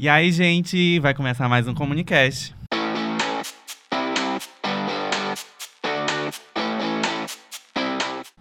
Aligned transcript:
E 0.00 0.08
aí, 0.08 0.30
gente, 0.30 1.00
vai 1.00 1.12
começar 1.12 1.48
mais 1.48 1.66
um 1.66 1.74
Comunicast. 1.74 2.54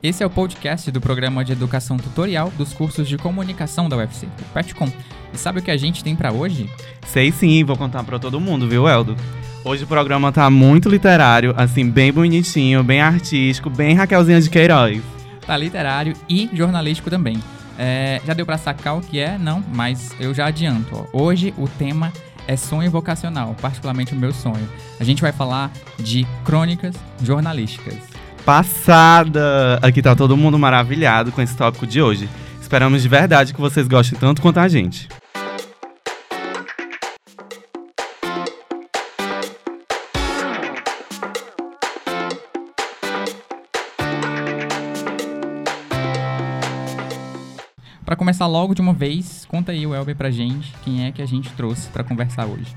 Esse 0.03 0.21
é 0.21 0.25
o 0.27 0.29
podcast 0.29 0.91
do 0.91 1.01
programa 1.01 1.43
de 1.43 1.53
educação 1.53 1.97
tutorial 1.97 2.51
dos 2.55 2.73
cursos 2.73 3.07
de 3.07 3.17
comunicação 3.17 3.89
da 3.89 3.97
UFC, 3.97 4.27
o 4.27 4.53
PETCOM. 4.53 4.87
E 5.33 5.37
sabe 5.39 5.57
o 5.57 5.63
que 5.63 5.71
a 5.71 5.77
gente 5.77 6.03
tem 6.03 6.15
para 6.15 6.31
hoje? 6.31 6.69
Sei 7.07 7.31
sim, 7.31 7.63
vou 7.63 7.75
contar 7.75 8.03
para 8.03 8.19
todo 8.19 8.39
mundo, 8.39 8.69
viu, 8.69 8.87
Eldo? 8.87 9.15
Hoje 9.65 9.83
o 9.83 9.87
programa 9.87 10.31
tá 10.31 10.47
muito 10.51 10.87
literário, 10.87 11.55
assim, 11.57 11.89
bem 11.89 12.13
bonitinho, 12.13 12.83
bem 12.83 13.01
artístico, 13.01 13.67
bem 13.67 13.95
Raquelzinha 13.95 14.39
de 14.39 14.51
Queiroz. 14.51 15.01
Tá 15.43 15.57
literário 15.57 16.13
e 16.29 16.47
jornalístico 16.53 17.09
também. 17.09 17.41
É, 17.77 18.21
já 18.25 18.33
deu 18.33 18.45
para 18.45 18.57
sacar 18.57 18.97
o 18.97 19.01
que 19.01 19.19
é? 19.19 19.37
Não, 19.37 19.63
mas 19.73 20.15
eu 20.19 20.33
já 20.33 20.47
adianto. 20.47 21.07
Ó. 21.13 21.25
Hoje 21.25 21.53
o 21.57 21.67
tema 21.67 22.11
é 22.47 22.55
sonho 22.55 22.89
vocacional, 22.89 23.55
particularmente 23.61 24.13
o 24.13 24.15
meu 24.15 24.33
sonho. 24.33 24.67
A 24.99 25.03
gente 25.03 25.21
vai 25.21 25.31
falar 25.31 25.71
de 25.99 26.25
crônicas 26.43 26.95
jornalísticas. 27.21 27.95
Passada! 28.45 29.77
Aqui 29.81 30.01
tá 30.01 30.15
todo 30.15 30.37
mundo 30.37 30.57
maravilhado 30.57 31.31
com 31.31 31.41
esse 31.41 31.55
tópico 31.55 31.85
de 31.85 32.01
hoje. 32.01 32.29
Esperamos 32.61 33.01
de 33.01 33.09
verdade 33.09 33.53
que 33.53 33.59
vocês 33.61 33.87
gostem 33.87 34.17
tanto 34.17 34.41
quanto 34.41 34.59
a 34.59 34.67
gente. 34.67 35.07
Para 48.07 48.15
começar 48.15 48.47
logo 48.47 48.73
de 48.73 48.81
uma 48.81 48.93
vez, 48.93 49.43
conta 49.49 49.73
aí, 49.73 49.85
Welber, 49.85 50.15
pra 50.15 50.31
gente 50.31 50.73
quem 50.81 51.05
é 51.05 51.11
que 51.11 51.21
a 51.21 51.25
gente 51.25 51.51
trouxe 51.51 51.89
para 51.89 52.05
conversar 52.05 52.45
hoje. 52.45 52.73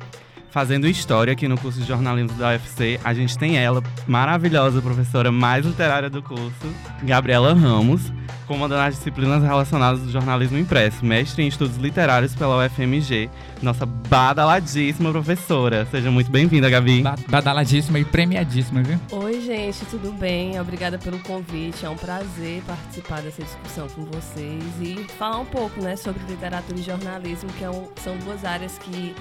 Fazendo 0.51 0.89
história 0.89 1.33
aqui 1.33 1.47
no 1.47 1.57
curso 1.57 1.79
de 1.79 1.87
jornalismo 1.87 2.37
da 2.37 2.49
UFC, 2.49 2.99
a 3.05 3.15
gente 3.15 3.39
tem 3.39 3.57
ela, 3.57 3.81
maravilhosa 4.09 4.83
professora 4.83 5.31
mais 5.31 5.65
literária 5.65 6.11
do 6.11 6.21
curso, 6.21 6.75
Gabriela 7.05 7.55
Ramos, 7.55 8.13
comandando 8.51 8.83
as 8.83 8.97
disciplinas 8.97 9.45
relacionadas 9.45 10.03
ao 10.03 10.09
jornalismo 10.09 10.59
impresso, 10.59 11.05
mestre 11.05 11.45
em 11.45 11.47
estudos 11.47 11.77
literários 11.77 12.35
pela 12.35 12.67
UFMG, 12.67 13.31
nossa 13.63 13.87
badaladíssima 13.87 15.13
professora. 15.13 15.87
Seja 15.89 16.11
muito 16.11 16.29
bem-vinda, 16.33 16.69
Gabi. 16.69 17.01
Ba 17.01 17.15
badaladíssima 17.29 18.01
e 18.01 18.05
premiadíssima, 18.05 18.83
viu? 18.83 18.99
Oi, 19.13 19.41
gente, 19.41 19.85
tudo 19.85 20.13
bem? 20.13 20.61
Obrigada 20.61 20.99
pelo 20.99 21.21
convite. 21.21 21.87
É 21.87 21.89
um 21.89 21.95
prazer 21.95 22.61
participar 22.67 23.23
dessa 23.23 23.41
discussão 23.41 23.87
com 23.91 24.05
vocês 24.07 24.65
e 24.83 24.97
falar 25.17 25.39
um 25.39 25.47
pouco, 25.47 25.81
né, 25.81 25.95
sobre 25.95 26.21
literatura 26.29 26.77
e 26.77 26.83
jornalismo, 26.83 27.49
que 27.57 27.63
é 27.63 27.71
um, 27.71 27.87
são 28.03 28.17
duas 28.17 28.45
áreas 28.45 28.77
que 28.79 29.15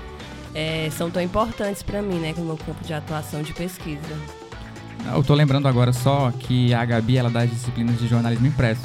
é, 0.56 0.90
são 0.90 1.12
tão 1.12 1.22
importantes 1.22 1.84
para 1.84 2.02
mim, 2.02 2.16
né, 2.16 2.34
no 2.36 2.46
meu 2.46 2.58
campo 2.58 2.84
de 2.84 2.96
atuação 2.96 3.44
de 3.44 3.54
pesquisa. 3.54 4.02
Eu 5.14 5.24
tô 5.24 5.36
lembrando 5.36 5.68
agora 5.68 5.94
só 5.94 6.32
que 6.32 6.74
a 6.74 6.84
Gabi, 6.84 7.18
ela 7.18 7.30
dá 7.30 7.42
as 7.42 7.50
disciplinas 7.52 8.00
de 8.00 8.08
jornalismo 8.08 8.48
impresso. 8.48 8.82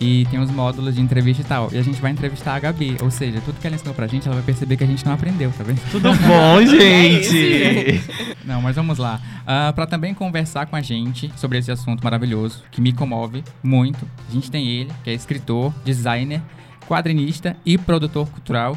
E 0.00 0.26
tem 0.26 0.38
os 0.38 0.50
módulos 0.50 0.94
de 0.94 1.00
entrevista 1.00 1.42
e 1.42 1.44
tal. 1.44 1.68
E 1.72 1.78
a 1.78 1.82
gente 1.82 2.00
vai 2.00 2.12
entrevistar 2.12 2.54
a 2.54 2.60
Gabi. 2.60 2.96
Ou 3.02 3.10
seja, 3.10 3.40
tudo 3.40 3.58
que 3.58 3.66
ela 3.66 3.74
ensinou 3.74 3.94
pra 3.94 4.06
gente, 4.06 4.26
ela 4.26 4.36
vai 4.36 4.44
perceber 4.44 4.76
que 4.76 4.84
a 4.84 4.86
gente 4.86 5.04
não 5.04 5.12
aprendeu, 5.12 5.52
tá 5.56 5.64
vendo? 5.64 5.80
Tudo 5.90 6.10
bom, 6.14 6.62
gente? 6.66 8.00
não, 8.44 8.62
mas 8.62 8.76
vamos 8.76 8.98
lá. 8.98 9.20
Uh, 9.42 9.72
pra 9.72 9.86
também 9.86 10.14
conversar 10.14 10.66
com 10.66 10.76
a 10.76 10.80
gente 10.80 11.32
sobre 11.36 11.58
esse 11.58 11.72
assunto 11.72 12.02
maravilhoso, 12.04 12.62
que 12.70 12.80
me 12.80 12.92
comove 12.92 13.42
muito, 13.62 14.06
a 14.28 14.32
gente 14.32 14.50
tem 14.50 14.68
ele, 14.68 14.92
que 15.02 15.10
é 15.10 15.14
escritor, 15.14 15.72
designer, 15.84 16.40
quadrinista 16.86 17.56
e 17.66 17.76
produtor 17.76 18.28
cultural. 18.28 18.74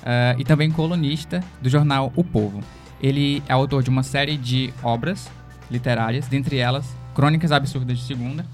Uh, 0.00 0.38
e 0.38 0.44
também 0.44 0.70
colunista 0.70 1.42
do 1.62 1.70
jornal 1.70 2.12
O 2.14 2.22
Povo. 2.22 2.60
Ele 3.00 3.42
é 3.48 3.52
autor 3.52 3.82
de 3.82 3.90
uma 3.90 4.02
série 4.02 4.36
de 4.36 4.72
obras 4.82 5.30
literárias, 5.70 6.28
dentre 6.28 6.58
elas 6.58 6.84
Crônicas 7.14 7.52
Absurdas 7.52 7.98
de 7.98 8.04
Segunda, 8.04 8.44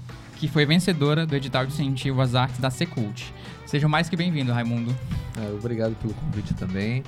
que 0.41 0.47
foi 0.47 0.65
vencedora 0.65 1.23
do 1.23 1.35
edital 1.35 1.67
de 1.67 1.71
incentivo 1.73 2.19
às 2.19 2.33
artes 2.33 2.57
da 2.57 2.71
Secult. 2.71 3.31
Seja 3.63 3.87
mais 3.87 4.09
que 4.09 4.15
bem-vindo, 4.15 4.51
Raimundo. 4.51 4.91
É, 5.39 5.53
obrigado 5.53 5.95
pelo 6.01 6.15
convite 6.15 6.55
também. 6.55 7.03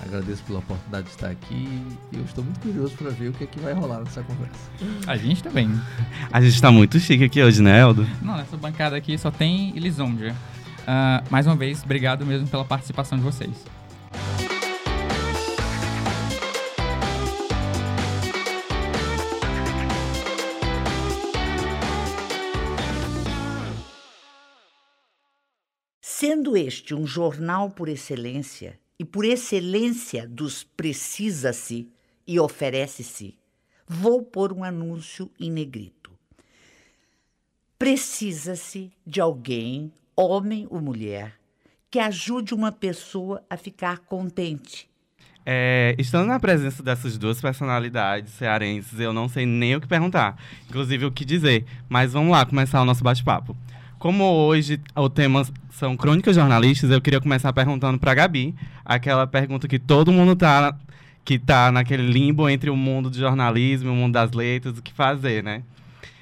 Agradeço 0.00 0.44
pela 0.44 0.60
oportunidade 0.60 1.06
de 1.06 1.10
estar 1.10 1.28
aqui 1.28 1.68
e 2.12 2.16
eu 2.16 2.22
estou 2.22 2.44
muito 2.44 2.60
curioso 2.60 2.94
para 2.94 3.10
ver 3.10 3.30
o 3.30 3.32
que 3.32 3.42
é 3.42 3.46
que 3.48 3.58
vai 3.58 3.72
rolar 3.72 3.98
nessa 3.98 4.22
conversa. 4.22 4.70
A 5.04 5.16
gente 5.16 5.42
também. 5.42 5.68
A 6.30 6.40
gente 6.40 6.54
está 6.54 6.70
muito 6.70 7.00
chique 7.00 7.24
aqui 7.24 7.42
hoje, 7.42 7.60
né, 7.60 7.80
Eldo? 7.80 8.06
Não, 8.22 8.36
nessa 8.36 8.56
bancada 8.56 8.94
aqui 8.96 9.18
só 9.18 9.32
tem 9.32 9.76
Elisôndia. 9.76 10.32
Uh, 10.82 11.26
mais 11.28 11.44
uma 11.44 11.56
vez, 11.56 11.82
obrigado 11.82 12.24
mesmo 12.24 12.46
pela 12.46 12.64
participação 12.64 13.18
de 13.18 13.24
vocês. 13.24 13.50
Sendo 26.18 26.56
este 26.56 26.94
um 26.94 27.06
jornal 27.06 27.68
por 27.68 27.90
excelência, 27.90 28.80
e 28.98 29.04
por 29.04 29.22
excelência 29.22 30.26
dos 30.26 30.64
precisa-se 30.64 31.90
e 32.26 32.40
oferece-se, 32.40 33.36
vou 33.86 34.22
pôr 34.22 34.50
um 34.50 34.64
anúncio 34.64 35.30
em 35.38 35.50
negrito. 35.50 36.10
Precisa-se 37.78 38.90
de 39.06 39.20
alguém, 39.20 39.92
homem 40.16 40.66
ou 40.70 40.80
mulher, 40.80 41.34
que 41.90 41.98
ajude 41.98 42.54
uma 42.54 42.72
pessoa 42.72 43.44
a 43.50 43.58
ficar 43.58 43.98
contente. 43.98 44.88
É, 45.44 45.94
estando 45.98 46.28
na 46.28 46.40
presença 46.40 46.82
dessas 46.82 47.18
duas 47.18 47.42
personalidades 47.42 48.32
cearenses, 48.32 48.98
eu 48.98 49.12
não 49.12 49.28
sei 49.28 49.44
nem 49.44 49.76
o 49.76 49.82
que 49.82 49.86
perguntar, 49.86 50.42
inclusive 50.66 51.04
o 51.04 51.12
que 51.12 51.26
dizer. 51.26 51.66
Mas 51.90 52.14
vamos 52.14 52.32
lá 52.32 52.46
começar 52.46 52.80
o 52.80 52.86
nosso 52.86 53.04
bate-papo. 53.04 53.54
Como 54.06 54.22
hoje 54.22 54.80
o 54.94 55.10
tema 55.10 55.44
são 55.68 55.96
crônicas 55.96 56.36
jornalistas, 56.36 56.92
eu 56.92 57.00
queria 57.00 57.20
começar 57.20 57.52
perguntando 57.52 57.98
para 57.98 58.14
Gabi, 58.14 58.54
aquela 58.84 59.26
pergunta 59.26 59.66
que 59.66 59.80
todo 59.80 60.12
mundo 60.12 60.36
tá 60.36 60.76
que 61.24 61.40
tá 61.40 61.72
naquele 61.72 62.06
limbo 62.06 62.48
entre 62.48 62.70
o 62.70 62.76
mundo 62.76 63.10
do 63.10 63.18
jornalismo 63.18 63.88
e 63.88 63.92
o 63.92 63.96
mundo 63.96 64.12
das 64.12 64.30
letras, 64.30 64.78
o 64.78 64.82
que 64.82 64.92
fazer, 64.92 65.42
né? 65.42 65.64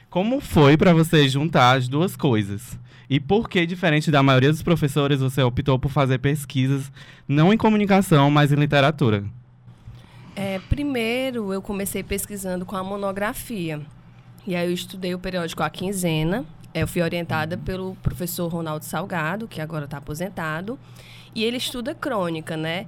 Como 0.08 0.40
foi 0.40 0.78
para 0.78 0.94
você 0.94 1.28
juntar 1.28 1.76
as 1.76 1.86
duas 1.86 2.16
coisas? 2.16 2.78
E 3.10 3.20
por 3.20 3.50
que, 3.50 3.66
diferente 3.66 4.10
da 4.10 4.22
maioria 4.22 4.50
dos 4.50 4.62
professores, 4.62 5.20
você 5.20 5.42
optou 5.42 5.78
por 5.78 5.90
fazer 5.90 6.20
pesquisas 6.20 6.90
não 7.28 7.52
em 7.52 7.58
comunicação, 7.58 8.30
mas 8.30 8.50
em 8.50 8.56
literatura? 8.56 9.24
É, 10.34 10.58
primeiro, 10.70 11.52
eu 11.52 11.60
comecei 11.60 12.02
pesquisando 12.02 12.64
com 12.64 12.76
a 12.76 12.82
monografia. 12.82 13.82
E 14.46 14.56
aí 14.56 14.66
eu 14.66 14.72
estudei 14.72 15.14
o 15.14 15.18
periódico 15.18 15.62
A 15.62 15.68
Quinzena, 15.68 16.46
eu 16.74 16.88
fui 16.88 17.00
orientada 17.00 17.56
pelo 17.56 17.94
professor 18.02 18.48
Ronaldo 18.48 18.84
Salgado, 18.84 19.46
que 19.46 19.60
agora 19.60 19.84
está 19.84 19.98
aposentado, 19.98 20.78
e 21.34 21.44
ele 21.44 21.56
estuda 21.56 21.94
crônica, 21.94 22.56
né? 22.56 22.86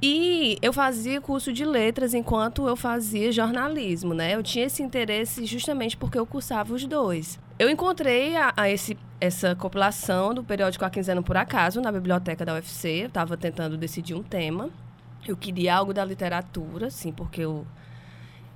E 0.00 0.58
eu 0.60 0.72
fazia 0.72 1.20
curso 1.20 1.52
de 1.52 1.64
letras 1.64 2.12
enquanto 2.12 2.68
eu 2.68 2.76
fazia 2.76 3.32
jornalismo, 3.32 4.12
né? 4.14 4.34
Eu 4.34 4.42
tinha 4.42 4.66
esse 4.66 4.82
interesse 4.82 5.46
justamente 5.46 5.96
porque 5.96 6.18
eu 6.18 6.26
cursava 6.26 6.74
os 6.74 6.84
dois. 6.84 7.38
Eu 7.58 7.70
encontrei 7.70 8.36
a, 8.36 8.52
a 8.54 8.70
esse, 8.70 8.96
essa 9.18 9.56
compilação 9.56 10.34
do 10.34 10.44
periódico 10.44 10.84
A 10.84 10.90
Quinzena 10.90 11.22
por 11.22 11.36
acaso 11.36 11.80
na 11.80 11.90
biblioteca 11.90 12.44
da 12.44 12.52
UFC. 12.54 13.04
Eu 13.04 13.06
estava 13.06 13.36
tentando 13.36 13.78
decidir 13.78 14.14
um 14.14 14.22
tema. 14.22 14.68
Eu 15.26 15.36
queria 15.36 15.74
algo 15.74 15.94
da 15.94 16.04
literatura, 16.04 16.88
assim, 16.88 17.10
porque 17.10 17.40
eu 17.40 17.66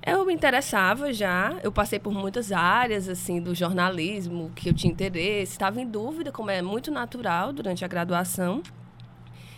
eu 0.03 0.25
me 0.25 0.33
interessava 0.33 1.13
já, 1.13 1.55
eu 1.63 1.71
passei 1.71 1.99
por 1.99 2.11
muitas 2.11 2.51
áreas 2.51 3.07
assim 3.07 3.39
do 3.39 3.53
jornalismo 3.53 4.51
que 4.55 4.69
eu 4.69 4.73
tinha 4.73 4.91
interesse, 4.91 5.51
estava 5.51 5.79
em 5.79 5.87
dúvida, 5.87 6.31
como 6.31 6.49
é 6.49 6.61
muito 6.61 6.89
natural 6.89 7.53
durante 7.53 7.85
a 7.85 7.87
graduação. 7.87 8.63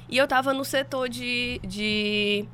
E 0.10 0.18
eu 0.18 0.26
estava 0.26 0.54
no 0.54 0.66
setor 0.66 1.08
de, 1.08 1.60
de 1.64 2.46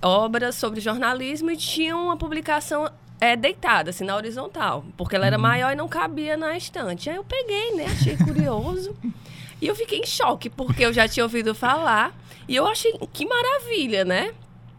obras 0.00 0.54
sobre 0.54 0.80
jornalismo 0.80 1.50
e 1.50 1.56
tinha 1.56 1.96
uma 1.96 2.16
publicação 2.16 2.90
é, 3.20 3.36
deitada, 3.36 3.90
assim, 3.90 4.04
na 4.04 4.14
horizontal, 4.14 4.84
porque 4.96 5.16
ela 5.16 5.26
era 5.26 5.36
uhum. 5.36 5.42
maior 5.42 5.72
e 5.72 5.76
não 5.76 5.88
cabia 5.88 6.36
na 6.36 6.56
estante. 6.56 7.10
Aí 7.10 7.16
eu 7.16 7.24
peguei, 7.24 7.74
né? 7.74 7.86
Achei 7.86 8.16
curioso. 8.24 8.96
e 9.60 9.66
eu 9.66 9.74
fiquei 9.74 9.98
em 9.98 10.06
choque, 10.06 10.48
porque 10.48 10.84
eu 10.84 10.92
já 10.92 11.08
tinha 11.08 11.24
ouvido 11.24 11.54
falar. 11.54 12.16
E 12.46 12.54
eu 12.54 12.66
achei 12.66 12.92
que 13.12 13.26
maravilha, 13.26 14.04
né? 14.04 14.32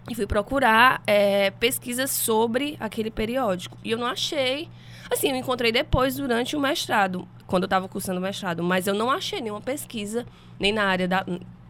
E 0.09 0.15
fui 0.15 0.25
procurar 0.27 1.01
é, 1.07 1.51
pesquisas 1.51 2.11
sobre 2.11 2.77
aquele 2.79 3.09
periódico. 3.11 3.77
E 3.83 3.91
eu 3.91 3.97
não 3.97 4.07
achei. 4.07 4.69
Assim, 5.11 5.29
eu 5.29 5.35
encontrei 5.35 5.71
depois, 5.71 6.15
durante 6.15 6.55
o 6.55 6.59
mestrado, 6.59 7.27
quando 7.47 7.63
eu 7.63 7.67
estava 7.67 7.87
cursando 7.87 8.19
o 8.19 8.21
mestrado, 8.21 8.63
mas 8.63 8.85
eu 8.85 8.93
não 8.93 9.09
achei 9.09 9.41
nenhuma 9.41 9.61
pesquisa, 9.61 10.25
nem 10.59 10.71
na 10.71 10.83
área 10.83 11.07
da, 11.07 11.25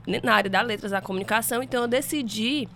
nem 0.06 0.20
na 0.22 0.34
área 0.34 0.50
da 0.50 0.62
letras 0.62 0.92
da 0.92 1.02
comunicação, 1.02 1.64
então 1.64 1.84
eu 1.84 1.88
decidi 1.88 2.68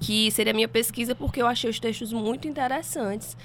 que 0.00 0.30
seria 0.30 0.52
a 0.52 0.54
minha 0.54 0.68
pesquisa 0.68 1.14
porque 1.14 1.42
eu 1.42 1.46
achei 1.46 1.68
os 1.68 1.80
textos 1.80 2.12
muito 2.12 2.46
interessantes. 2.46 3.36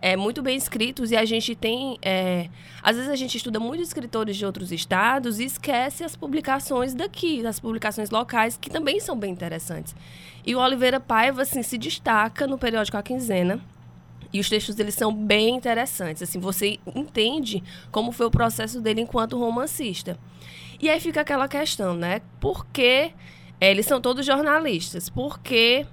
é, 0.00 0.14
muito 0.16 0.42
bem 0.42 0.56
escritos 0.56 1.10
e 1.10 1.16
a 1.16 1.24
gente 1.24 1.54
tem. 1.54 1.98
É, 2.02 2.48
às 2.82 2.96
vezes 2.96 3.10
a 3.10 3.16
gente 3.16 3.36
estuda 3.36 3.58
muitos 3.58 3.88
escritores 3.88 4.36
de 4.36 4.44
outros 4.44 4.70
estados 4.70 5.40
e 5.40 5.44
esquece 5.44 6.04
as 6.04 6.14
publicações 6.14 6.94
daqui, 6.94 7.44
as 7.46 7.58
publicações 7.58 8.10
locais, 8.10 8.56
que 8.56 8.68
também 8.68 9.00
são 9.00 9.18
bem 9.18 9.32
interessantes. 9.32 9.94
E 10.46 10.54
o 10.54 10.60
Oliveira 10.60 11.00
Paiva 11.00 11.42
assim, 11.42 11.62
se 11.62 11.76
destaca 11.76 12.46
no 12.46 12.56
periódico 12.56 12.96
A 12.96 13.02
Quinzena. 13.02 13.60
E 14.32 14.40
os 14.40 14.48
textos 14.48 14.74
dele 14.74 14.92
são 14.92 15.12
bem 15.12 15.56
interessantes. 15.56 16.22
Assim, 16.22 16.38
você 16.38 16.78
entende 16.94 17.62
como 17.90 18.12
foi 18.12 18.26
o 18.26 18.30
processo 18.30 18.80
dele 18.80 19.00
enquanto 19.00 19.38
romancista. 19.38 20.18
E 20.80 20.88
aí 20.88 21.00
fica 21.00 21.22
aquela 21.22 21.48
questão, 21.48 21.94
né? 21.94 22.20
Por 22.40 22.66
que 22.66 23.12
é, 23.60 23.70
eles 23.70 23.86
são 23.86 24.00
todos 24.00 24.24
jornalistas? 24.24 25.08
Por 25.08 25.40
que 25.40 25.86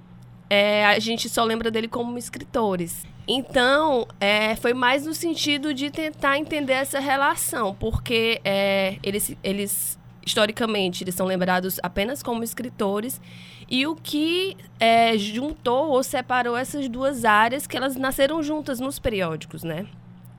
é, 0.50 0.86
a 0.86 1.00
gente 1.00 1.30
só 1.30 1.44
lembra 1.44 1.72
dele 1.72 1.88
como 1.88 2.18
escritores? 2.18 3.06
Então, 3.28 4.06
é, 4.20 4.56
foi 4.58 4.74
mais 4.74 5.06
no 5.06 5.14
sentido 5.14 5.74
de 5.74 5.90
tentar 5.90 6.38
entender 6.38 6.74
essa 6.74 7.00
relação, 7.00 7.74
porque 7.74 8.42
é, 8.44 8.98
eles, 9.02 9.36
eles, 9.42 9.98
historicamente, 10.26 11.04
eles 11.04 11.16
são 11.16 11.26
lembrados 11.26 11.80
apenas 11.84 12.24
como 12.24 12.44
escritores, 12.44 13.22
e 13.70 13.86
o 13.88 13.96
que 13.96 14.58
é, 14.80 15.18
juntou 15.18 15.90
ou 15.90 16.04
separou 16.04 16.56
essas 16.56 16.88
duas 16.88 17.26
áreas, 17.26 17.66
que 17.68 17.78
elas 17.78 17.96
nasceram 17.96 18.42
juntas 18.44 18.80
nos 18.80 19.00
periódicos, 19.00 19.64
né? 19.64 19.86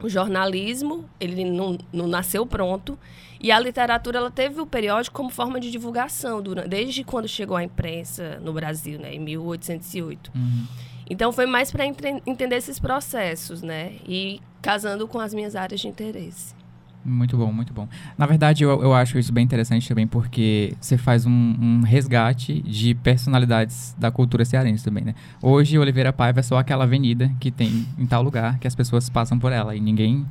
O 0.02 0.08
jornalismo, 0.08 1.08
ele 1.18 1.44
não, 1.44 1.78
não 1.92 2.06
nasceu 2.06 2.46
pronto, 2.46 2.98
e 3.40 3.50
a 3.52 3.58
literatura, 3.58 4.18
ela 4.18 4.30
teve 4.30 4.60
o 4.60 4.66
periódico 4.66 5.16
como 5.16 5.30
forma 5.30 5.60
de 5.60 5.70
divulgação, 5.70 6.42
durante, 6.42 6.68
desde 6.68 7.04
quando 7.04 7.28
chegou 7.28 7.56
a 7.56 7.62
imprensa 7.62 8.38
no 8.40 8.52
Brasil, 8.52 8.98
né, 8.98 9.14
em 9.14 9.20
1808. 9.20 10.32
Uhum. 10.34 10.66
Então 11.08 11.32
foi 11.32 11.46
mais 11.46 11.70
para 11.70 11.84
entender 11.86 12.56
esses 12.56 12.78
processos, 12.78 13.62
né? 13.62 13.96
E 14.08 14.40
casando 14.62 15.06
com 15.06 15.20
as 15.20 15.34
minhas 15.34 15.54
áreas 15.54 15.80
de 15.80 15.88
interesse. 15.88 16.54
Muito 17.04 17.36
bom, 17.36 17.52
muito 17.52 17.72
bom. 17.72 17.86
Na 18.16 18.24
verdade, 18.24 18.64
eu, 18.64 18.82
eu 18.82 18.94
acho 18.94 19.18
isso 19.18 19.32
bem 19.32 19.44
interessante 19.44 19.86
também, 19.86 20.06
porque 20.06 20.74
você 20.80 20.96
faz 20.96 21.26
um, 21.26 21.30
um, 21.30 21.82
resgate 21.82 22.62
de 22.62 22.94
personalidades 22.94 23.94
da 23.98 24.10
cultura 24.10 24.44
cearense 24.44 24.82
também, 24.82 25.04
né? 25.04 25.14
Hoje, 25.42 25.78
Oliveira 25.78 26.12
Paiva 26.12 26.40
é 26.40 26.42
só 26.42 26.56
aquela 26.56 26.84
avenida 26.84 27.30
que 27.38 27.50
tem 27.50 27.86
em 27.98 28.06
tal 28.06 28.22
lugar 28.22 28.58
que 28.58 28.66
as 28.66 28.74
pessoas 28.74 29.10
passam 29.10 29.38
por 29.38 29.52
ela 29.52 29.76
e 29.76 29.80
ninguém 29.80 30.26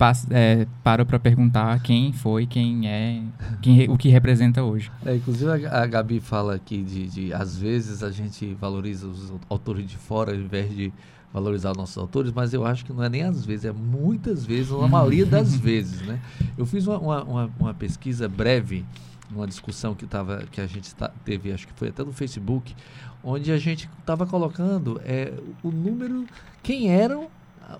passa, 0.00 0.26
é, 0.30 0.66
para 0.82 1.04
para 1.04 1.18
perguntar 1.18 1.78
quem 1.82 2.10
foi, 2.10 2.46
quem 2.46 2.88
é, 2.88 3.22
quem, 3.60 3.88
o 3.90 3.98
que 3.98 4.08
representa 4.08 4.62
hoje. 4.62 4.90
É, 5.04 5.14
inclusive 5.14 5.66
a, 5.66 5.82
a 5.82 5.86
Gabi 5.86 6.18
fala 6.20 6.54
aqui 6.54 6.82
de, 6.82 7.06
de, 7.06 7.32
às 7.34 7.58
vezes 7.58 8.02
a 8.02 8.10
gente 8.10 8.54
valoriza 8.54 9.06
os 9.06 9.30
autores 9.50 9.86
de 9.86 9.98
fora 9.98 10.32
ao 10.32 10.38
invés 10.38 10.74
de 10.74 10.90
valorizar 11.32 11.70
os 11.72 11.76
nossos 11.76 11.96
autores, 11.96 12.32
mas 12.32 12.52
eu 12.52 12.66
acho 12.66 12.84
que 12.84 12.92
não 12.92 13.02
é 13.02 13.08
nem 13.08 13.22
às 13.22 13.44
vezes, 13.44 13.64
é 13.64 13.72
muitas 13.72 14.44
vezes, 14.44 14.70
ou 14.70 14.82
a 14.82 14.88
maioria 14.88 15.24
das 15.24 15.54
vezes, 15.56 16.02
né? 16.02 16.20
Eu 16.56 16.66
fiz 16.66 16.86
uma, 16.86 16.98
uma, 16.98 17.50
uma 17.58 17.74
pesquisa 17.74 18.28
breve, 18.28 18.84
uma 19.30 19.46
discussão 19.46 19.94
que, 19.94 20.06
tava, 20.06 20.44
que 20.50 20.60
a 20.60 20.66
gente 20.66 20.94
tá, 20.94 21.10
teve, 21.24 21.52
acho 21.52 21.66
que 21.66 21.72
foi 21.74 21.88
até 21.88 22.02
no 22.02 22.12
Facebook, 22.12 22.74
onde 23.22 23.52
a 23.52 23.58
gente 23.58 23.88
estava 24.00 24.26
colocando 24.26 25.00
é, 25.04 25.32
o 25.62 25.70
número, 25.70 26.26
quem 26.62 26.90
eram 26.90 27.28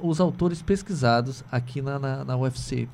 os 0.01 0.21
autores 0.21 0.63
pesquisados 0.63 1.43
aqui 1.51 1.83
na, 1.83 1.99
na, 1.99 2.25
na 2.25 2.37
UFC. 2.37 2.89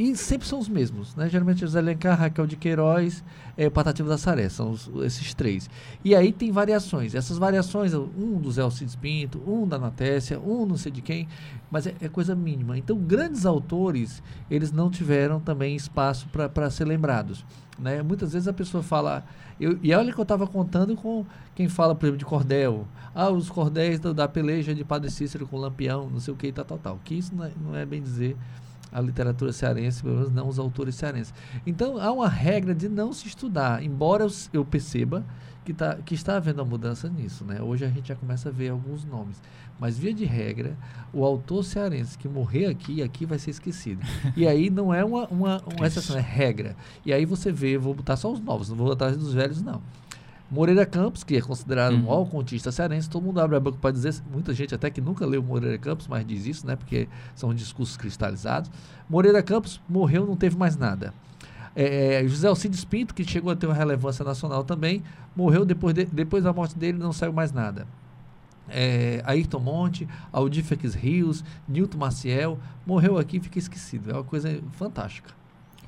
E 0.00 0.16
sempre 0.16 0.48
são 0.48 0.58
os 0.58 0.66
mesmos, 0.66 1.14
né? 1.14 1.28
Geralmente 1.28 1.60
José 1.60 1.78
Alencar, 1.78 2.18
Raquel 2.18 2.46
de 2.46 2.56
Queiroz, 2.56 3.22
é, 3.54 3.68
Patativa 3.68 4.08
da 4.08 4.16
Saré, 4.16 4.48
são 4.48 4.70
os, 4.70 4.90
esses 5.04 5.34
três. 5.34 5.68
E 6.02 6.14
aí 6.14 6.32
tem 6.32 6.50
variações. 6.50 7.14
Essas 7.14 7.36
variações, 7.36 7.92
um 7.92 8.38
do 8.40 8.50
Zé 8.50 8.62
Alcides 8.62 8.96
Pinto, 8.96 9.42
um 9.46 9.68
da 9.68 9.78
Natécia, 9.78 10.40
um 10.40 10.64
não 10.64 10.78
sei 10.78 10.90
de 10.90 11.02
quem, 11.02 11.28
mas 11.70 11.86
é, 11.86 11.94
é, 12.00 12.08
coisa 12.08 12.34
mínima. 12.34 12.78
Então, 12.78 12.96
grandes 12.96 13.44
autores, 13.44 14.22
eles 14.50 14.72
não 14.72 14.90
tiveram 14.90 15.38
também 15.38 15.76
espaço 15.76 16.26
para 16.30 16.70
ser 16.70 16.86
lembrados. 16.86 17.44
Né? 17.78 18.02
Muitas 18.02 18.32
vezes 18.32 18.48
a 18.48 18.54
pessoa 18.54 18.82
fala. 18.82 19.22
Eu, 19.60 19.78
e 19.82 19.92
olha 19.92 20.14
que 20.14 20.18
eu 20.18 20.22
estava 20.22 20.46
contando 20.46 20.96
com 20.96 21.26
quem 21.54 21.68
fala, 21.68 21.94
por 21.94 22.06
exemplo, 22.06 22.18
de 22.18 22.24
cordel. 22.24 22.88
Ah, 23.14 23.28
os 23.28 23.50
cordéis 23.50 24.00
do, 24.00 24.14
da 24.14 24.26
peleja 24.26 24.74
de 24.74 24.82
Padre 24.82 25.10
Cícero 25.10 25.46
com 25.46 25.58
Lampião, 25.58 26.08
não 26.08 26.20
sei 26.20 26.32
o 26.32 26.36
que, 26.38 26.50
tal, 26.50 26.64
tal, 26.64 26.78
tal. 26.78 27.00
Que 27.04 27.16
isso 27.16 27.34
não 27.34 27.44
é, 27.44 27.50
não 27.62 27.76
é 27.76 27.84
bem 27.84 28.00
dizer 28.00 28.34
a 28.92 29.00
literatura 29.00 29.52
cearense, 29.52 30.02
pelo 30.02 30.16
menos 30.16 30.32
não 30.32 30.48
os 30.48 30.58
autores 30.58 30.94
cearenses. 30.94 31.32
Então 31.66 31.98
há 31.98 32.10
uma 32.12 32.28
regra 32.28 32.74
de 32.74 32.88
não 32.88 33.12
se 33.12 33.26
estudar, 33.26 33.82
embora 33.82 34.24
eu, 34.24 34.30
eu 34.52 34.64
perceba 34.64 35.24
que, 35.64 35.72
tá, 35.72 35.96
que 35.96 36.14
está 36.14 36.36
havendo 36.36 36.60
uma 36.60 36.68
mudança 36.68 37.08
nisso. 37.08 37.44
Né? 37.44 37.60
Hoje 37.60 37.84
a 37.84 37.88
gente 37.88 38.08
já 38.08 38.16
começa 38.16 38.48
a 38.48 38.52
ver 38.52 38.70
alguns 38.70 39.04
nomes. 39.04 39.40
Mas, 39.80 39.96
via 39.96 40.12
de 40.12 40.26
regra, 40.26 40.76
o 41.10 41.24
autor 41.24 41.64
cearense 41.64 42.18
que 42.18 42.28
morrer 42.28 42.66
aqui, 42.66 43.02
aqui 43.02 43.24
vai 43.24 43.38
ser 43.38 43.50
esquecido. 43.50 44.02
E 44.36 44.46
aí 44.46 44.68
não 44.68 44.92
é 44.92 45.02
uma, 45.02 45.26
uma, 45.28 45.62
uma 45.74 45.86
exceção, 45.88 46.18
é 46.18 46.20
regra. 46.20 46.76
E 47.04 47.14
aí 47.14 47.24
você 47.24 47.50
vê, 47.50 47.78
vou 47.78 47.94
botar 47.94 48.16
só 48.16 48.30
os 48.30 48.40
novos, 48.40 48.68
não 48.68 48.76
vou 48.76 48.92
atrás 48.92 49.16
dos 49.16 49.32
velhos, 49.32 49.62
não. 49.62 49.80
Moreira 50.50 50.84
Campos, 50.84 51.22
que 51.22 51.36
é 51.36 51.40
considerado 51.40 51.92
uhum. 51.92 52.00
um 52.00 52.02
maior 52.06 52.24
contista 52.28 52.72
cearense, 52.72 53.08
todo 53.08 53.22
mundo 53.22 53.40
abre 53.40 53.56
a 53.56 53.60
boca 53.60 53.78
para 53.80 53.92
dizer, 53.92 54.14
muita 54.32 54.52
gente 54.52 54.74
até 54.74 54.90
que 54.90 55.00
nunca 55.00 55.24
leu 55.24 55.40
Moreira 55.42 55.78
Campos, 55.78 56.08
mas 56.08 56.26
diz 56.26 56.44
isso, 56.44 56.66
né? 56.66 56.74
Porque 56.74 57.08
são 57.36 57.54
discursos 57.54 57.96
cristalizados. 57.96 58.68
Moreira 59.08 59.42
Campos 59.44 59.80
morreu, 59.88 60.26
não 60.26 60.36
teve 60.36 60.56
mais 60.56 60.76
nada. 60.76 61.14
É, 61.76 62.24
José 62.26 62.48
Alcides 62.48 62.84
Pinto, 62.84 63.14
que 63.14 63.22
chegou 63.22 63.52
a 63.52 63.56
ter 63.56 63.66
uma 63.66 63.74
relevância 63.74 64.24
nacional 64.24 64.64
também, 64.64 65.04
morreu 65.36 65.64
depois, 65.64 65.94
de, 65.94 66.04
depois 66.06 66.42
da 66.42 66.52
morte 66.52 66.76
dele, 66.76 66.98
não 66.98 67.12
saiu 67.12 67.32
mais 67.32 67.52
nada. 67.52 67.86
É, 68.68 69.22
Ayrton 69.24 69.60
Monte, 69.60 70.08
Aldir 70.32 70.64
Rios, 70.96 71.44
Nilton 71.68 71.98
Maciel, 71.98 72.58
morreu 72.84 73.18
aqui 73.18 73.36
e 73.36 73.40
fica 73.40 73.58
esquecido. 73.58 74.10
É 74.10 74.14
uma 74.14 74.24
coisa 74.24 74.60
fantástica 74.72 75.39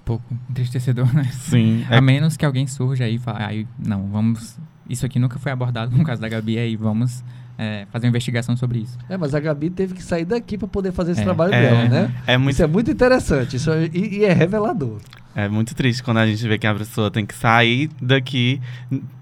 pouco 0.05 0.25
entristecedor, 0.51 1.13
né? 1.15 1.25
Sim. 1.33 1.85
A 1.89 1.97
é... 1.97 2.01
menos 2.01 2.37
que 2.37 2.45
alguém 2.45 2.67
surja 2.67 3.05
aí 3.05 3.17
e 3.17 3.19
fale, 3.19 3.45
aí, 3.45 3.67
não, 3.79 4.07
vamos. 4.09 4.59
Isso 4.89 5.07
aqui 5.07 5.19
nunca 5.19 5.39
foi 5.39 5.53
abordado 5.53 5.97
no 5.97 6.05
caso 6.05 6.21
da 6.21 6.29
Gabi, 6.29 6.59
aí 6.59 6.77
vamos 6.77 7.23
é, 7.57 7.87
fazer 7.91 8.07
uma 8.07 8.11
investigação 8.11 8.57
sobre 8.57 8.81
isso. 8.81 8.99
É, 9.09 9.17
mas 9.17 9.35
a 9.35 9.41
Gabi 9.41 9.71
teve 9.71 9.95
que 9.95 10.03
sair 10.03 10.25
daqui 10.25 10.59
para 10.59 10.69
poder 10.69 10.93
fazer 10.93 11.13
esse 11.13 11.21
é, 11.21 11.25
trabalho 11.25 11.55
é, 11.55 11.61
dela, 11.61 11.89
né? 11.89 12.15
É 12.27 12.37
muito... 12.37 12.55
Isso 12.55 12.63
é 12.63 12.67
muito 12.67 12.91
interessante 12.91 13.57
isso 13.57 13.71
é, 13.71 13.89
e, 13.93 14.19
e, 14.19 14.25
é 14.25 14.33
revelador. 14.33 14.99
É 15.35 15.49
muito 15.49 15.75
triste 15.75 16.03
quando 16.03 16.19
a 16.19 16.27
gente 16.27 16.47
vê 16.47 16.59
que 16.59 16.67
a 16.67 16.75
pessoa 16.75 17.11
tem 17.11 17.25
que 17.25 17.35
sair 17.35 17.89
daqui, 18.03 18.61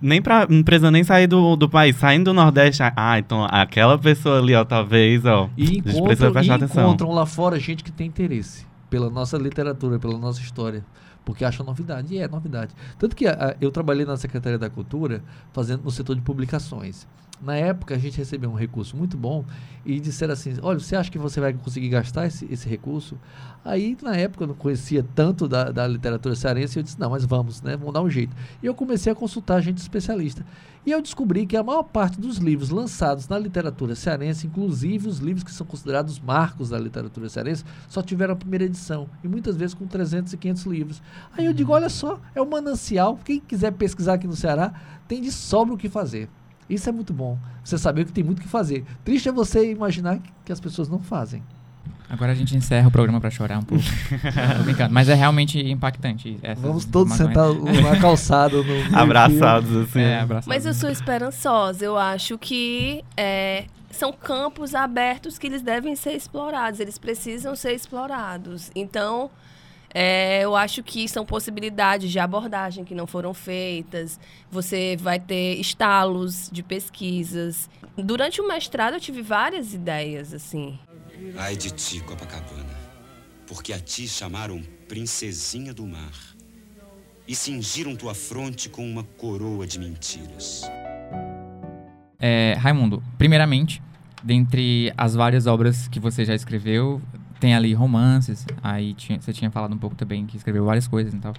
nem 0.02 0.20
pra, 0.20 0.44
não 0.48 0.62
precisa 0.62 0.90
nem 0.90 1.04
sair 1.04 1.28
do, 1.28 1.54
do 1.54 1.68
país, 1.68 1.94
saindo 1.96 2.24
do 2.24 2.34
Nordeste. 2.34 2.82
Ah, 2.96 3.18
então 3.18 3.46
aquela 3.48 3.96
pessoa 3.96 4.40
ali, 4.40 4.54
ó, 4.54 4.64
talvez, 4.64 5.24
ó. 5.24 5.48
E 5.56 5.78
encontram, 5.78 6.32
e 6.42 6.64
encontram 6.64 7.10
lá 7.12 7.26
fora 7.26 7.60
gente 7.60 7.84
que 7.84 7.92
tem 7.92 8.08
interesse 8.08 8.69
pela 8.90 9.08
nossa 9.08 9.38
literatura, 9.38 9.98
pela 9.98 10.18
nossa 10.18 10.40
história, 10.40 10.84
porque 11.24 11.44
acha 11.44 11.62
novidade, 11.62 12.14
e 12.14 12.18
é 12.18 12.28
novidade. 12.28 12.74
Tanto 12.98 13.14
que 13.14 13.26
a, 13.26 13.56
eu 13.60 13.70
trabalhei 13.70 14.04
na 14.04 14.16
Secretaria 14.16 14.58
da 14.58 14.68
Cultura, 14.68 15.22
fazendo 15.52 15.84
no 15.84 15.90
setor 15.90 16.16
de 16.16 16.22
publicações. 16.22 17.06
Na 17.42 17.56
época, 17.56 17.94
a 17.94 17.98
gente 17.98 18.18
recebeu 18.18 18.50
um 18.50 18.54
recurso 18.54 18.94
muito 18.94 19.16
bom 19.16 19.44
e 19.84 19.98
disseram 19.98 20.34
assim: 20.34 20.56
olha, 20.60 20.78
você 20.78 20.94
acha 20.94 21.10
que 21.10 21.18
você 21.18 21.40
vai 21.40 21.54
conseguir 21.54 21.88
gastar 21.88 22.26
esse, 22.26 22.46
esse 22.52 22.68
recurso? 22.68 23.16
Aí, 23.64 23.96
na 24.02 24.14
época, 24.14 24.44
eu 24.44 24.48
não 24.48 24.54
conhecia 24.54 25.02
tanto 25.14 25.48
da, 25.48 25.70
da 25.70 25.86
literatura 25.86 26.34
cearense, 26.34 26.78
eu 26.78 26.82
disse: 26.82 27.00
não, 27.00 27.08
mas 27.08 27.24
vamos, 27.24 27.62
né? 27.62 27.78
Vamos 27.78 27.94
dar 27.94 28.02
um 28.02 28.10
jeito. 28.10 28.36
E 28.62 28.66
eu 28.66 28.74
comecei 28.74 29.10
a 29.10 29.14
consultar 29.14 29.62
gente 29.62 29.78
especialista. 29.78 30.44
E 30.84 30.92
eu 30.92 31.02
descobri 31.02 31.44
que 31.44 31.58
a 31.58 31.62
maior 31.62 31.82
parte 31.82 32.18
dos 32.18 32.38
livros 32.38 32.70
lançados 32.70 33.28
na 33.28 33.38
literatura 33.38 33.94
cearense, 33.94 34.46
inclusive 34.46 35.08
os 35.08 35.18
livros 35.18 35.44
que 35.44 35.52
são 35.52 35.66
considerados 35.66 36.18
marcos 36.18 36.70
da 36.70 36.78
literatura 36.78 37.28
cearense, 37.28 37.64
só 37.86 38.00
tiveram 38.00 38.32
a 38.32 38.36
primeira 38.36 38.64
edição. 38.64 39.06
E 39.22 39.28
muitas 39.28 39.56
vezes 39.56 39.74
com 39.74 39.86
300 39.86 40.32
e 40.32 40.36
500 40.38 40.64
livros. 40.64 41.02
Aí 41.36 41.44
eu 41.44 41.52
digo: 41.52 41.72
olha 41.72 41.90
só, 41.90 42.18
é 42.34 42.40
o 42.40 42.44
um 42.44 42.48
manancial. 42.48 43.18
Quem 43.22 43.40
quiser 43.40 43.72
pesquisar 43.72 44.14
aqui 44.14 44.26
no 44.26 44.34
Ceará, 44.34 44.72
tem 45.06 45.20
de 45.20 45.30
sobra 45.30 45.74
o 45.74 45.78
que 45.78 45.88
fazer. 45.88 46.30
Isso 46.68 46.88
é 46.88 46.92
muito 46.92 47.12
bom. 47.12 47.38
Você 47.62 47.76
saber 47.76 48.06
que 48.06 48.12
tem 48.12 48.24
muito 48.24 48.38
o 48.38 48.42
que 48.42 48.48
fazer. 48.48 48.84
Triste 49.04 49.28
é 49.28 49.32
você 49.32 49.70
imaginar 49.70 50.18
que 50.44 50.52
as 50.52 50.60
pessoas 50.60 50.88
não 50.88 51.00
fazem. 51.00 51.42
Agora 52.10 52.32
a 52.32 52.34
gente 52.34 52.56
encerra 52.56 52.88
o 52.88 52.90
programa 52.90 53.20
para 53.20 53.30
chorar 53.30 53.58
um 53.58 53.62
pouco. 53.62 53.84
Tô 54.56 54.62
brincando. 54.64 54.92
Mas 54.92 55.08
é 55.08 55.14
realmente 55.14 55.60
impactante. 55.60 56.38
Vamos 56.58 56.84
todos 56.84 57.14
sentar 57.14 57.54
na 57.54 58.00
calçada. 58.00 58.56
No, 58.56 58.64
abraçados, 58.98 59.76
assim. 59.76 60.00
É, 60.00 60.18
abraçados. 60.18 60.48
Mas 60.48 60.66
eu 60.66 60.74
sou 60.74 60.90
esperançosa. 60.90 61.84
Eu 61.84 61.96
acho 61.96 62.36
que 62.36 63.04
é, 63.16 63.66
são 63.92 64.12
campos 64.12 64.74
abertos 64.74 65.38
que 65.38 65.46
eles 65.46 65.62
devem 65.62 65.94
ser 65.94 66.12
explorados. 66.12 66.80
Eles 66.80 66.98
precisam 66.98 67.54
ser 67.54 67.74
explorados. 67.74 68.72
Então, 68.74 69.30
é, 69.94 70.42
eu 70.42 70.54
acho 70.56 70.82
que 70.82 71.08
são 71.08 71.24
possibilidades 71.24 72.10
de 72.10 72.18
abordagem 72.18 72.84
que 72.84 72.94
não 72.94 73.06
foram 73.06 73.32
feitas. 73.32 74.18
Você 74.50 74.96
vai 74.98 75.20
ter 75.20 75.60
estalos 75.60 76.48
de 76.50 76.62
pesquisas. 76.62 77.70
Durante 77.96 78.40
o 78.40 78.48
mestrado 78.48 78.94
eu 78.94 79.00
tive 79.00 79.22
várias 79.22 79.74
ideias, 79.74 80.32
assim. 80.34 80.78
Ai 81.36 81.56
de 81.56 81.70
ti, 81.70 82.00
Copacabana, 82.00 82.78
porque 83.46 83.72
a 83.72 83.78
ti 83.78 84.06
chamaram 84.06 84.62
princesinha 84.88 85.72
do 85.72 85.86
mar 85.86 86.12
e 87.26 87.34
cingiram 87.34 87.94
tua 87.94 88.14
fronte 88.14 88.68
com 88.68 88.88
uma 88.88 89.04
coroa 89.04 89.66
de 89.66 89.78
mentiras. 89.78 90.62
É, 92.18 92.54
Raimundo, 92.58 93.02
primeiramente, 93.16 93.82
dentre 94.22 94.92
as 94.96 95.14
várias 95.14 95.46
obras 95.46 95.88
que 95.88 96.00
você 96.00 96.24
já 96.24 96.34
escreveu, 96.34 97.00
tem 97.40 97.54
ali 97.54 97.72
romances, 97.72 98.46
aí 98.62 98.92
tinha, 98.94 99.20
você 99.20 99.32
tinha 99.32 99.50
falado 99.50 99.74
um 99.74 99.78
pouco 99.78 99.96
também 99.96 100.26
que 100.26 100.36
escreveu 100.36 100.64
várias 100.64 100.86
coisas 100.86 101.12
e 101.14 101.16
tal. 101.16 101.32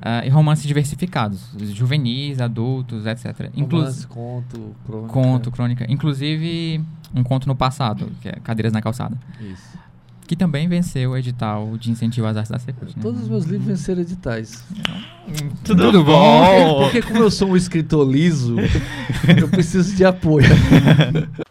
Ah, 0.00 0.24
e 0.24 0.28
romances 0.28 0.64
diversificados, 0.66 1.50
juvenis, 1.74 2.40
adultos, 2.40 3.04
etc. 3.04 3.50
Inclu- 3.56 3.80
Romance, 3.80 4.06
conto, 4.06 4.76
crônica. 4.86 5.12
conto, 5.12 5.50
crônica. 5.50 5.86
Inclusive, 5.88 6.80
um 7.14 7.22
conto 7.24 7.48
no 7.48 7.56
passado, 7.56 8.08
que 8.22 8.28
é 8.28 8.32
Cadeiras 8.42 8.72
na 8.72 8.80
Calçada. 8.80 9.16
Isso. 9.40 9.76
Que 10.26 10.36
também 10.36 10.68
venceu 10.68 11.12
o 11.12 11.16
edital 11.16 11.76
de 11.78 11.90
incentivo 11.90 12.26
às 12.26 12.36
artes 12.36 12.50
da 12.52 12.58
Secult. 12.58 12.94
Né? 12.94 13.02
Todos 13.02 13.22
os 13.22 13.28
meus 13.30 13.44
livros 13.46 13.66
venceram 13.66 14.02
editais. 14.02 14.62
Tudo, 15.64 16.04
bom? 16.04 16.80
Porque 16.84 17.00
como 17.02 17.20
eu 17.20 17.30
sou 17.30 17.48
um 17.50 17.56
escritor 17.56 18.06
liso, 18.08 18.56
eu 19.40 19.48
preciso 19.48 19.96
de 19.96 20.04
apoio. 20.04 20.46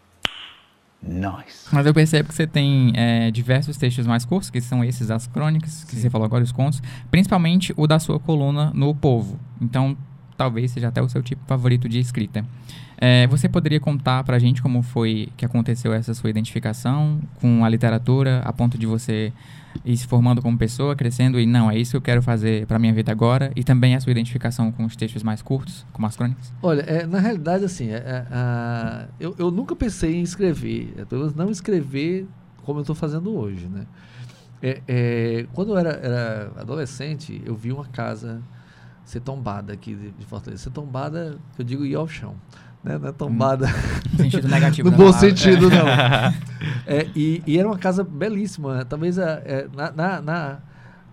Mas 1.72 1.86
eu 1.86 1.94
percebo 1.94 2.28
que 2.28 2.34
você 2.34 2.46
tem 2.46 2.92
é, 2.94 3.30
diversos 3.30 3.76
textos 3.76 4.06
mais 4.06 4.24
curtos, 4.24 4.50
que 4.50 4.60
são 4.60 4.84
esses 4.84 5.08
das 5.08 5.26
crônicas, 5.26 5.84
que 5.84 5.94
Sim. 5.94 6.02
você 6.02 6.10
falou 6.10 6.26
agora, 6.26 6.44
os 6.44 6.52
contos. 6.52 6.82
Principalmente 7.10 7.72
o 7.76 7.86
da 7.86 7.98
sua 7.98 8.20
coluna 8.20 8.70
no 8.74 8.94
Povo. 8.94 9.38
Então, 9.60 9.96
talvez 10.38 10.70
seja 10.70 10.88
até 10.88 11.02
o 11.02 11.08
seu 11.08 11.22
tipo 11.22 11.42
favorito 11.46 11.86
de 11.88 11.98
escrita. 11.98 12.42
É, 13.00 13.26
você 13.26 13.48
poderia 13.48 13.78
contar 13.78 14.24
pra 14.24 14.38
gente 14.38 14.62
como 14.62 14.82
foi 14.82 15.28
que 15.36 15.44
aconteceu 15.44 15.92
essa 15.92 16.14
sua 16.14 16.30
identificação 16.30 17.20
com 17.40 17.64
a 17.64 17.68
literatura, 17.68 18.40
a 18.44 18.52
ponto 18.52 18.78
de 18.78 18.86
você 18.86 19.32
ir 19.84 19.96
se 19.96 20.06
formando 20.06 20.40
como 20.42 20.56
pessoa, 20.58 20.96
crescendo 20.96 21.38
e 21.38 21.46
não, 21.46 21.70
é 21.70 21.76
isso 21.78 21.92
que 21.92 21.96
eu 21.96 22.00
quero 22.02 22.22
fazer 22.22 22.66
pra 22.66 22.78
minha 22.78 22.92
vida 22.92 23.12
agora, 23.12 23.52
e 23.54 23.62
também 23.62 23.94
a 23.94 24.00
sua 24.00 24.10
identificação 24.10 24.72
com 24.72 24.84
os 24.84 24.96
textos 24.96 25.22
mais 25.22 25.42
curtos, 25.42 25.86
como 25.92 26.06
as 26.06 26.16
crônicas? 26.16 26.52
Olha, 26.62 26.80
é, 26.82 27.06
na 27.06 27.20
realidade, 27.20 27.64
assim, 27.64 27.90
é, 27.90 27.96
é, 27.98 28.26
a- 28.32 29.06
eu, 29.20 29.34
eu 29.38 29.50
nunca 29.52 29.76
pensei 29.76 30.16
em 30.16 30.22
escrever, 30.22 30.94
é, 30.98 31.04
pelo 31.04 31.20
menos 31.20 31.36
não 31.36 31.50
escrever 31.50 32.26
como 32.64 32.78
eu 32.78 32.82
estou 32.82 32.96
fazendo 32.96 33.32
hoje, 33.36 33.66
né? 33.66 33.86
É, 34.60 35.46
quando 35.52 35.70
eu 35.72 35.78
era, 35.78 35.90
era 35.90 36.52
adolescente, 36.56 37.40
eu 37.44 37.54
vi 37.54 37.70
uma 37.70 37.84
casa 37.86 38.42
ser 39.10 39.20
tombada 39.20 39.72
aqui 39.72 39.94
de, 39.94 40.10
de 40.10 40.26
Fortaleza. 40.26 40.64
Ser 40.64 40.70
tombada, 40.70 41.38
eu 41.58 41.64
digo, 41.64 41.84
ir 41.84 41.94
ao 41.94 42.06
chão. 42.06 42.34
Né? 42.84 42.96
Não 42.98 43.08
é 43.08 43.12
tombada 43.12 43.66
No 44.12 44.18
sentido 44.18 44.48
negativo 44.48 44.90
no 44.90 44.96
da 44.96 45.02
bom 45.04 45.10
palavra. 45.12 45.28
sentido, 45.30 45.68
não. 45.70 45.86
É, 46.86 47.06
e, 47.14 47.42
e 47.46 47.58
era 47.58 47.68
uma 47.68 47.76
casa 47.78 48.02
belíssima. 48.02 48.78
né? 48.78 48.84
Talvez 48.84 49.18
a- 49.18 49.42
é, 49.44 49.68
na, 49.74 49.90
na, 49.92 50.22
na, 50.22 50.58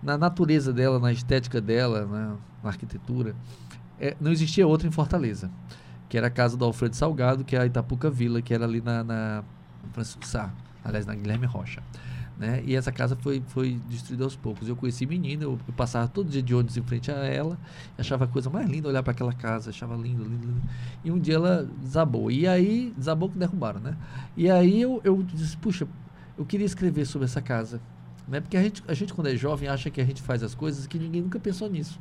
na 0.02 0.18
natureza 0.18 0.72
dela, 0.72 0.98
na 0.98 1.12
estética 1.12 1.60
dela, 1.60 2.06
na, 2.06 2.28
na 2.62 2.68
arquitetura, 2.70 3.34
é, 4.00 4.16
não 4.20 4.32
existia 4.32 4.66
outra 4.66 4.88
em 4.88 4.90
Fortaleza. 4.90 5.50
Que 6.08 6.16
era 6.16 6.28
a 6.28 6.30
casa 6.30 6.56
do 6.56 6.64
Alfredo 6.64 6.94
Salgado, 6.96 7.44
que 7.44 7.56
é 7.56 7.60
a 7.60 7.66
Itapuca 7.66 8.08
Vila, 8.10 8.40
que 8.40 8.54
era 8.54 8.64
ali 8.64 8.80
na, 8.80 9.02
na 9.04 9.42
Francisco 9.92 10.24
Sá, 10.26 10.50
aliás, 10.84 11.04
na 11.04 11.14
Guilherme 11.14 11.46
Rocha. 11.46 11.82
Né? 12.38 12.62
E 12.66 12.76
essa 12.76 12.92
casa 12.92 13.16
foi, 13.16 13.42
foi 13.48 13.80
destruída 13.88 14.24
aos 14.24 14.36
poucos. 14.36 14.68
Eu 14.68 14.76
conheci 14.76 15.06
menina, 15.06 15.44
eu, 15.44 15.58
eu 15.66 15.74
passava 15.74 16.06
todo 16.06 16.28
dia 16.28 16.42
de 16.42 16.54
ônibus 16.54 16.76
em 16.76 16.82
frente 16.82 17.10
a 17.10 17.14
ela, 17.14 17.58
achava 17.96 18.24
a 18.24 18.28
coisa 18.28 18.50
mais 18.50 18.68
linda 18.68 18.88
olhar 18.88 19.02
para 19.02 19.12
aquela 19.12 19.32
casa, 19.32 19.70
achava 19.70 19.94
lindo, 19.96 20.22
lindo, 20.22 20.46
lindo. 20.46 20.62
E 21.02 21.10
um 21.10 21.18
dia 21.18 21.36
ela 21.36 21.68
desabou. 21.82 22.30
E 22.30 22.46
aí, 22.46 22.92
desabou 22.96 23.30
que 23.30 23.38
derrubaram, 23.38 23.80
né? 23.80 23.96
E 24.36 24.50
aí 24.50 24.82
eu, 24.82 25.00
eu 25.02 25.22
disse, 25.22 25.56
puxa, 25.56 25.88
eu 26.36 26.44
queria 26.44 26.66
escrever 26.66 27.06
sobre 27.06 27.24
essa 27.24 27.40
casa. 27.40 27.80
Né? 28.28 28.40
Porque 28.40 28.56
a 28.56 28.62
gente, 28.62 28.82
a 28.86 28.92
gente, 28.92 29.14
quando 29.14 29.28
é 29.28 29.36
jovem, 29.36 29.68
acha 29.68 29.88
que 29.88 30.00
a 30.00 30.04
gente 30.04 30.20
faz 30.20 30.42
as 30.42 30.54
coisas 30.54 30.86
que 30.86 30.98
ninguém 30.98 31.22
nunca 31.22 31.38
pensou 31.38 31.70
nisso. 31.70 31.98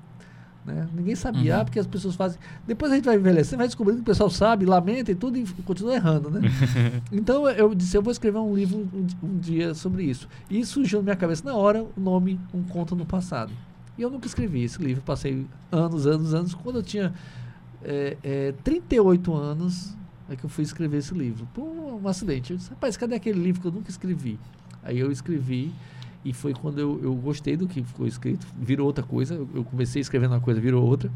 Né? 0.66 0.88
Ninguém 0.96 1.16
sabia, 1.16 1.56
Uhum. 1.56 1.62
ah, 1.62 1.66
porque 1.66 1.78
as 1.80 1.86
pessoas 1.86 2.16
fazem. 2.16 2.40
Depois 2.66 2.92
a 2.92 2.96
gente 2.96 3.06
vai 3.06 3.16
envelhecendo, 3.16 3.58
vai 3.58 3.68
descobrindo 3.68 3.98
que 4.00 4.04
o 4.04 4.06
pessoal 4.06 4.30
sabe, 4.32 4.66
lamenta 4.66 5.12
e 5.12 5.16
tudo 5.16 5.38
e 5.38 5.46
continua 5.64 5.94
errando, 5.94 6.30
né? 6.32 6.42
então 7.12 7.48
eu 7.50 7.76
disse, 7.76 7.96
eu 7.96 8.02
vou 8.02 8.12
escrever 8.12 8.40
um 8.40 8.56
livro 8.56 8.80
um, 8.92 9.08
um 9.28 9.38
dia 9.38 9.76
sobre 9.76 10.04
isso. 10.04 10.28
E 10.50 10.66
surgiu 10.66 11.00
na 11.00 11.04
minha 11.04 11.16
cabeça 11.16 11.44
na 11.46 11.54
hora 11.56 11.84
o 11.84 12.00
nome 12.02 12.40
Um 12.54 12.64
Conto 12.64 12.96
no 12.96 13.06
Passado. 13.06 13.52
E 13.98 14.02
eu 14.02 14.10
nunca 14.10 14.26
escrevi 14.26 14.64
esse 14.64 14.82
livro, 14.82 15.04
passei 15.04 15.46
anos, 15.72 16.08
anos, 16.08 16.34
anos. 16.34 16.54
Quando 16.56 16.78
eu 16.78 16.84
tinha 16.84 17.14
é, 17.84 18.18
é, 18.24 18.54
38 18.64 19.34
anos, 19.34 19.96
é 20.28 20.36
que 20.36 20.44
eu 20.44 20.50
fui 20.50 20.64
escrever 20.64 20.98
esse 20.98 21.14
livro. 21.14 21.48
Por 21.54 21.62
um, 21.64 22.02
um 22.04 22.08
acidente. 22.08 22.52
Eu 22.52 22.58
disse, 22.58 22.72
rapaz, 22.72 22.98
cadê 22.98 23.16
aquele 23.16 23.40
livro 23.40 23.62
que 23.62 23.68
eu 23.68 23.72
nunca 23.72 23.90
escrevi? 23.92 24.40
Aí 24.84 25.00
eu 25.00 25.12
escrevi 25.12 25.72
e 26.26 26.34
foi 26.34 26.54
quando 26.54 26.80
eu, 26.80 27.00
eu 27.04 27.14
gostei 27.14 27.56
do 27.56 27.68
que 27.68 27.84
ficou 27.84 28.08
escrito, 28.08 28.48
virou 28.60 28.88
outra 28.88 29.04
coisa. 29.04 29.36
Eu, 29.36 29.48
eu 29.54 29.64
comecei 29.64 30.02
escrevendo 30.02 30.32
uma 30.32 30.42
coisa, 30.42 30.60
virou 30.60 30.84
outra. 30.84 31.12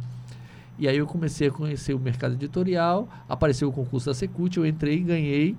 E 0.77 0.87
aí 0.87 0.97
eu 0.97 1.07
comecei 1.07 1.47
a 1.47 1.51
conhecer 1.51 1.95
o 1.95 1.99
mercado 1.99 2.35
editorial, 2.35 3.09
apareceu 3.27 3.67
o 3.67 3.71
concurso 3.71 4.05
da 4.05 4.13
Secult, 4.13 4.55
eu 4.55 4.65
entrei, 4.65 4.99
ganhei, 5.01 5.57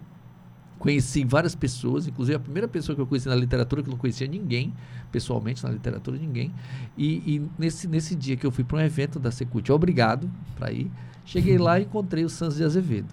conheci 0.78 1.24
várias 1.24 1.54
pessoas, 1.54 2.06
inclusive 2.06 2.36
a 2.36 2.40
primeira 2.40 2.68
pessoa 2.68 2.94
que 2.94 3.02
eu 3.02 3.06
conheci 3.06 3.28
na 3.28 3.34
literatura, 3.34 3.82
que 3.82 3.90
não 3.90 3.98
conhecia 3.98 4.26
ninguém, 4.26 4.72
pessoalmente 5.10 5.62
na 5.64 5.70
literatura, 5.70 6.16
ninguém. 6.16 6.54
E, 6.96 7.34
e 7.34 7.50
nesse, 7.58 7.88
nesse 7.88 8.14
dia 8.14 8.36
que 8.36 8.46
eu 8.46 8.52
fui 8.52 8.64
para 8.64 8.78
um 8.78 8.80
evento 8.80 9.18
da 9.18 9.32
Secult, 9.32 9.70
obrigado 9.72 10.30
para 10.56 10.72
ir, 10.72 10.90
cheguei 11.26 11.58
lá 11.58 11.78
e 11.78 11.82
encontrei 11.82 12.24
o 12.24 12.30
Santos 12.30 12.56
de 12.56 12.64
Azevedo, 12.64 13.12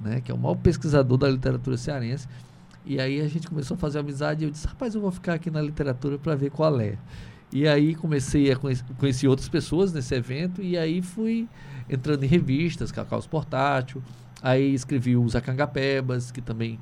né, 0.00 0.20
que 0.20 0.30
é 0.30 0.34
o 0.34 0.38
maior 0.38 0.56
pesquisador 0.56 1.16
da 1.16 1.30
literatura 1.30 1.78
cearense. 1.78 2.28
E 2.88 2.98
aí 2.98 3.20
a 3.20 3.28
gente 3.28 3.46
começou 3.46 3.74
a 3.74 3.78
fazer 3.78 3.98
amizade 3.98 4.42
e 4.42 4.46
eu 4.46 4.50
disse, 4.50 4.66
rapaz, 4.66 4.94
eu 4.94 5.00
vou 5.02 5.10
ficar 5.10 5.34
aqui 5.34 5.50
na 5.50 5.60
literatura 5.60 6.18
para 6.18 6.34
ver 6.34 6.50
qual 6.50 6.80
é. 6.80 6.96
E 7.52 7.68
aí 7.68 7.94
comecei 7.94 8.50
a 8.50 8.56
conhecer, 8.56 8.82
conheci 8.96 9.28
outras 9.28 9.46
pessoas 9.46 9.92
nesse 9.92 10.14
evento 10.14 10.62
e 10.62 10.74
aí 10.74 11.02
fui 11.02 11.46
entrando 11.86 12.24
em 12.24 12.26
revistas, 12.26 12.90
Cacaus 12.90 13.26
Portátil, 13.26 14.02
aí 14.42 14.72
escrevi 14.72 15.18
os 15.18 15.36
Acangapebas, 15.36 16.30
que 16.30 16.40
também 16.40 16.80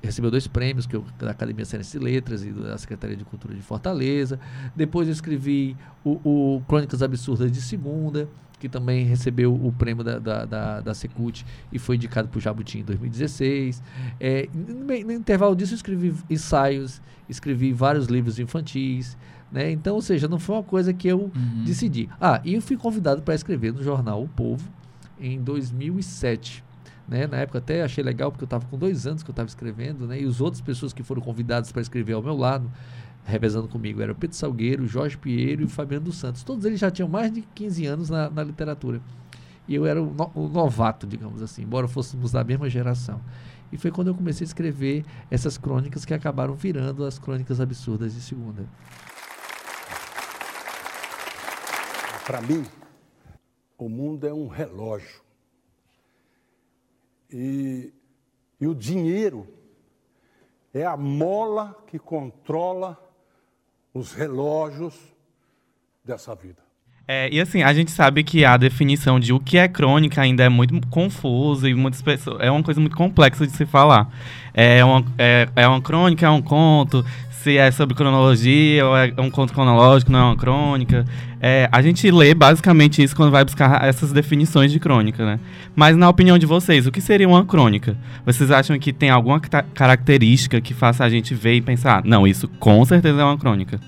recebeu 0.00 0.30
dois 0.30 0.46
prêmios, 0.46 0.86
que 0.86 0.94
eu, 0.94 1.04
da 1.18 1.32
Academia 1.32 1.64
Cearense 1.64 1.98
de 1.98 2.04
Letras 2.04 2.44
e 2.44 2.52
da 2.52 2.78
Secretaria 2.78 3.16
de 3.16 3.24
Cultura 3.24 3.52
de 3.52 3.62
Fortaleza. 3.62 4.38
Depois 4.76 5.08
eu 5.08 5.12
escrevi 5.12 5.76
o, 6.04 6.20
o 6.56 6.62
Crônicas 6.68 7.02
Absurdas 7.02 7.50
de 7.50 7.60
Segunda, 7.60 8.28
que 8.62 8.68
também 8.68 9.04
recebeu 9.04 9.52
o 9.52 9.72
prêmio 9.72 10.04
da, 10.04 10.20
da, 10.20 10.44
da, 10.44 10.80
da 10.80 10.94
Secult 10.94 11.44
e 11.72 11.80
foi 11.80 11.96
indicado 11.96 12.28
para 12.28 12.38
o 12.38 12.40
Jabuti 12.40 12.78
em 12.78 12.84
2016. 12.84 13.82
É, 14.20 14.48
no, 14.54 15.12
intervalo 15.12 15.56
disso 15.56 15.72
eu 15.72 15.76
escrevi 15.76 16.14
ensaios, 16.30 17.02
escrevi 17.28 17.72
vários 17.72 18.06
livros 18.06 18.38
infantis, 18.38 19.16
né? 19.50 19.72
Então, 19.72 19.96
ou 19.96 20.00
seja, 20.00 20.28
não 20.28 20.38
foi 20.38 20.54
uma 20.54 20.62
coisa 20.62 20.92
que 20.92 21.08
eu 21.08 21.22
Uhum. 21.34 21.64
decidi. 21.64 22.08
Ah, 22.20 22.40
e 22.44 22.54
eu 22.54 22.62
fui 22.62 22.76
convidado 22.76 23.20
para 23.22 23.34
escrever 23.34 23.72
no 23.72 23.82
jornal 23.82 24.22
O 24.22 24.28
Povo 24.28 24.70
em 25.20 25.42
2007. 25.42 26.62
Né? 27.08 27.26
Na 27.26 27.38
época 27.38 27.58
até 27.58 27.82
achei 27.82 28.02
legal, 28.04 28.30
porque 28.30 28.44
eu 28.44 28.46
estava 28.46 28.64
com 28.66 28.78
dois 28.78 29.08
anos 29.08 29.24
que 29.24 29.28
eu 29.30 29.32
estava 29.32 29.48
escrevendo, 29.48 30.06
né? 30.06 30.20
e 30.20 30.24
as 30.24 30.40
outras 30.40 30.60
pessoas 30.60 30.92
que 30.92 31.02
foram 31.02 31.20
convidadas 31.20 31.72
para 31.72 31.82
escrever 31.82 32.12
ao 32.12 32.22
meu 32.22 32.36
lado, 32.36 32.70
revezando 33.24 33.68
comigo, 33.68 34.00
eram 34.02 34.12
o 34.12 34.16
Pedro 34.16 34.36
Salgueiro, 34.36 34.86
Jorge 34.86 35.16
Pinheiro 35.16 35.62
e 35.62 35.64
o 35.64 35.68
Fabiano 35.68 36.06
dos 36.06 36.16
Santos. 36.16 36.42
Todos 36.42 36.64
eles 36.64 36.80
já 36.80 36.90
tinham 36.90 37.08
mais 37.08 37.32
de 37.32 37.42
15 37.42 37.86
anos 37.86 38.10
na, 38.10 38.28
na 38.28 38.42
literatura. 38.42 39.00
E 39.68 39.74
eu 39.74 39.86
era 39.86 40.02
o, 40.02 40.12
no- 40.12 40.32
o 40.34 40.48
novato, 40.48 41.06
digamos 41.06 41.40
assim, 41.40 41.62
embora 41.62 41.86
fôssemos 41.86 42.32
da 42.32 42.42
mesma 42.42 42.68
geração. 42.68 43.20
E 43.70 43.78
foi 43.78 43.90
quando 43.90 44.08
eu 44.08 44.14
comecei 44.14 44.44
a 44.44 44.48
escrever 44.48 45.04
essas 45.30 45.56
crônicas 45.56 46.04
que 46.04 46.12
acabaram 46.12 46.54
virando 46.54 47.04
as 47.04 47.18
crônicas 47.18 47.60
absurdas 47.60 48.12
de 48.12 48.20
segunda. 48.20 48.66
Para 52.26 52.40
mim, 52.40 52.64
o 53.78 53.88
mundo 53.88 54.26
é 54.26 54.32
um 54.32 54.46
relógio. 54.46 55.22
E, 57.30 57.92
e 58.60 58.66
o 58.66 58.74
dinheiro 58.74 59.46
é 60.74 60.84
a 60.84 60.96
mola 60.96 61.74
que 61.86 61.98
controla 61.98 62.98
os 63.92 64.12
relógios 64.12 64.94
dessa 66.04 66.34
vida. 66.34 66.62
É, 67.06 67.28
e 67.32 67.40
assim, 67.40 67.62
a 67.62 67.72
gente 67.74 67.90
sabe 67.90 68.22
que 68.22 68.44
a 68.44 68.56
definição 68.56 69.18
de 69.18 69.32
o 69.32 69.40
que 69.40 69.58
é 69.58 69.66
crônica 69.68 70.20
ainda 70.20 70.44
é 70.44 70.48
muito 70.48 70.86
confusa 70.88 71.68
e 71.68 71.74
muitas 71.74 72.00
pessoas. 72.00 72.38
É 72.40 72.50
uma 72.50 72.62
coisa 72.62 72.80
muito 72.80 72.96
complexa 72.96 73.46
de 73.46 73.52
se 73.52 73.66
falar. 73.66 74.08
É 74.54 74.84
uma, 74.84 75.04
é, 75.18 75.48
é 75.56 75.66
uma 75.66 75.80
crônica, 75.80 76.24
é 76.24 76.30
um 76.30 76.40
conto, 76.40 77.04
se 77.30 77.58
é 77.58 77.70
sobre 77.72 77.96
cronologia, 77.96 78.86
ou 78.86 78.96
é 78.96 79.12
um 79.18 79.30
conto 79.30 79.52
cronológico, 79.52 80.12
não 80.12 80.18
é 80.20 80.22
uma 80.22 80.36
crônica. 80.36 81.04
É, 81.40 81.68
a 81.72 81.82
gente 81.82 82.08
lê 82.08 82.32
basicamente 82.34 83.02
isso 83.02 83.16
quando 83.16 83.32
vai 83.32 83.44
buscar 83.44 83.84
essas 83.84 84.12
definições 84.12 84.70
de 84.70 84.78
crônica, 84.78 85.26
né? 85.26 85.40
Mas 85.74 85.96
na 85.96 86.08
opinião 86.08 86.38
de 86.38 86.46
vocês, 86.46 86.86
o 86.86 86.92
que 86.92 87.00
seria 87.00 87.28
uma 87.28 87.44
crônica? 87.44 87.96
Vocês 88.24 88.50
acham 88.52 88.78
que 88.78 88.92
tem 88.92 89.10
alguma 89.10 89.40
ca- 89.40 89.64
característica 89.74 90.60
que 90.60 90.72
faça 90.72 91.04
a 91.04 91.08
gente 91.10 91.34
ver 91.34 91.54
e 91.54 91.60
pensar, 91.60 91.98
"Ah, 91.98 92.02
não, 92.04 92.24
isso 92.28 92.46
com 92.60 92.84
certeza 92.84 93.20
é 93.20 93.24
uma 93.24 93.36
crônica? 93.36 93.80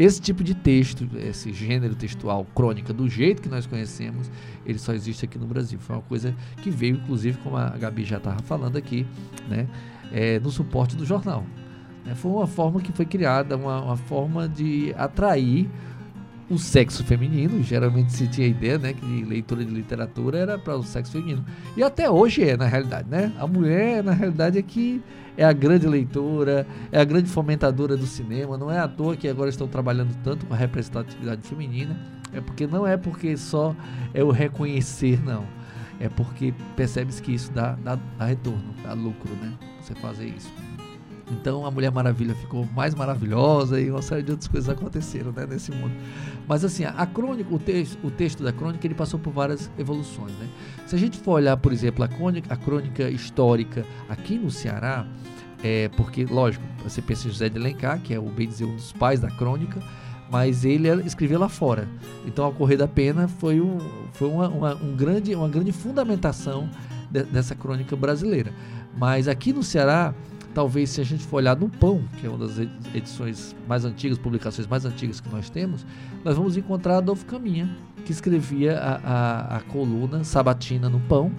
Esse 0.00 0.18
tipo 0.18 0.42
de 0.42 0.54
texto, 0.54 1.06
esse 1.18 1.52
gênero 1.52 1.94
textual 1.94 2.46
crônica, 2.54 2.90
do 2.90 3.06
jeito 3.06 3.42
que 3.42 3.50
nós 3.50 3.66
conhecemos, 3.66 4.30
ele 4.64 4.78
só 4.78 4.94
existe 4.94 5.26
aqui 5.26 5.38
no 5.38 5.46
Brasil. 5.46 5.78
Foi 5.78 5.94
uma 5.94 6.00
coisa 6.00 6.34
que 6.62 6.70
veio, 6.70 6.96
inclusive, 6.96 7.36
como 7.42 7.58
a 7.58 7.68
Gabi 7.76 8.04
já 8.04 8.16
estava 8.16 8.40
falando 8.44 8.78
aqui, 8.78 9.06
né, 9.46 9.68
é, 10.10 10.40
no 10.40 10.50
suporte 10.50 10.96
do 10.96 11.04
jornal. 11.04 11.44
É, 12.06 12.14
foi 12.14 12.32
uma 12.32 12.46
forma 12.46 12.80
que 12.80 12.90
foi 12.92 13.04
criada, 13.04 13.58
uma, 13.58 13.82
uma 13.82 13.96
forma 13.98 14.48
de 14.48 14.94
atrair 14.96 15.68
o 16.50 16.58
sexo 16.58 17.04
feminino. 17.04 17.62
Geralmente 17.62 18.12
se 18.12 18.26
tinha 18.26 18.46
a 18.46 18.50
ideia, 18.50 18.78
né, 18.78 18.92
que 18.92 19.24
leitura 19.24 19.64
de 19.64 19.70
literatura 19.70 20.38
era 20.38 20.58
para 20.58 20.76
o 20.76 20.82
sexo 20.82 21.12
feminino. 21.12 21.44
E 21.76 21.82
até 21.82 22.10
hoje 22.10 22.42
é, 22.42 22.56
na 22.56 22.66
realidade, 22.66 23.08
né? 23.08 23.32
A 23.38 23.46
mulher, 23.46 24.02
na 24.02 24.12
realidade, 24.12 24.58
é 24.58 24.62
que 24.62 25.00
é 25.36 25.44
a 25.44 25.52
grande 25.52 25.86
leitora, 25.86 26.66
é 26.90 27.00
a 27.00 27.04
grande 27.04 27.30
fomentadora 27.30 27.96
do 27.96 28.06
cinema. 28.06 28.58
Não 28.58 28.70
é 28.70 28.78
à 28.78 28.88
toa 28.88 29.16
que 29.16 29.28
agora 29.28 29.48
estão 29.48 29.68
trabalhando 29.68 30.14
tanto 30.22 30.44
com 30.44 30.52
a 30.52 30.56
representatividade 30.56 31.46
feminina. 31.46 31.96
É 32.32 32.40
porque 32.40 32.66
não 32.66 32.86
é 32.86 32.96
porque 32.96 33.36
só 33.36 33.74
é 34.12 34.22
o 34.22 34.30
reconhecer, 34.30 35.22
não. 35.24 35.44
É 35.98 36.08
porque 36.08 36.54
percebe-se 36.76 37.20
que 37.22 37.32
isso 37.32 37.52
dá, 37.52 37.76
dá, 37.84 37.98
dá 38.18 38.24
retorno, 38.24 38.74
dá 38.82 38.92
lucro, 38.92 39.30
né? 39.40 39.52
Você 39.80 39.94
fazer 39.94 40.26
isso. 40.26 40.50
Então 41.30 41.64
a 41.64 41.70
Mulher 41.70 41.90
Maravilha 41.92 42.34
ficou 42.34 42.66
mais 42.74 42.94
maravilhosa 42.94 43.80
e 43.80 43.90
uma 43.90 44.02
série 44.02 44.22
de 44.22 44.32
outras 44.32 44.48
coisas 44.48 44.68
aconteceram 44.68 45.32
né, 45.32 45.46
nesse 45.46 45.70
mundo. 45.70 45.92
Mas 46.48 46.64
assim, 46.64 46.84
a 46.84 47.06
crônica, 47.06 47.54
o 47.54 47.58
texto, 47.58 47.98
o 48.04 48.10
texto 48.10 48.42
da 48.42 48.52
crônica, 48.52 48.86
ele 48.86 48.94
passou 48.94 49.18
por 49.18 49.32
várias 49.32 49.70
evoluções. 49.78 50.32
Né? 50.32 50.48
Se 50.86 50.94
a 50.96 50.98
gente 50.98 51.18
for 51.18 51.32
olhar, 51.32 51.56
por 51.56 51.72
exemplo, 51.72 52.04
a 52.04 52.08
crônica, 52.08 52.52
a 52.52 52.56
crônica 52.56 53.08
histórica 53.08 53.84
aqui 54.08 54.36
no 54.36 54.50
Ceará, 54.50 55.06
é, 55.62 55.88
porque, 55.90 56.24
lógico, 56.24 56.64
você 56.82 57.02
pensa 57.02 57.28
em 57.28 57.30
José 57.30 57.48
de 57.48 57.58
Alencar, 57.58 58.00
que 58.00 58.14
é 58.14 58.18
o 58.18 58.24
bem 58.24 58.48
dizer 58.48 58.64
um 58.64 58.74
dos 58.74 58.92
pais 58.92 59.20
da 59.20 59.30
crônica, 59.30 59.80
mas 60.30 60.64
ele 60.64 60.88
escreveu 61.04 61.38
lá 61.38 61.48
fora. 61.48 61.88
Então, 62.24 62.46
a 62.46 62.52
Correr 62.52 62.76
da 62.76 62.88
Pena 62.88 63.28
foi, 63.28 63.60
um, 63.60 63.78
foi 64.12 64.28
uma, 64.28 64.48
uma, 64.48 64.74
um 64.76 64.96
grande, 64.96 65.34
uma 65.34 65.48
grande 65.48 65.72
fundamentação 65.72 66.70
de, 67.10 67.24
dessa 67.24 67.54
crônica 67.54 67.94
brasileira. 67.94 68.52
Mas 68.96 69.28
aqui 69.28 69.52
no 69.52 69.62
Ceará, 69.62 70.14
talvez 70.54 70.90
se 70.90 71.00
a 71.00 71.04
gente 71.04 71.24
for 71.24 71.36
olhar 71.36 71.56
no 71.56 71.68
Pão, 71.68 72.02
que 72.18 72.26
é 72.26 72.30
uma 72.30 72.38
das 72.38 72.58
edições 72.94 73.54
mais 73.68 73.84
antigas, 73.84 74.18
publicações 74.18 74.66
mais 74.66 74.84
antigas 74.84 75.20
que 75.20 75.28
nós 75.30 75.48
temos, 75.50 75.86
nós 76.24 76.36
vamos 76.36 76.56
encontrar 76.56 76.98
Adolfo 76.98 77.24
Caminha, 77.24 77.68
que 78.04 78.12
escrevia 78.12 78.78
a, 78.78 78.94
a, 78.94 79.56
a 79.56 79.60
coluna 79.60 80.24
sabatina 80.24 80.88
no 80.88 81.00
Pão, 81.00 81.32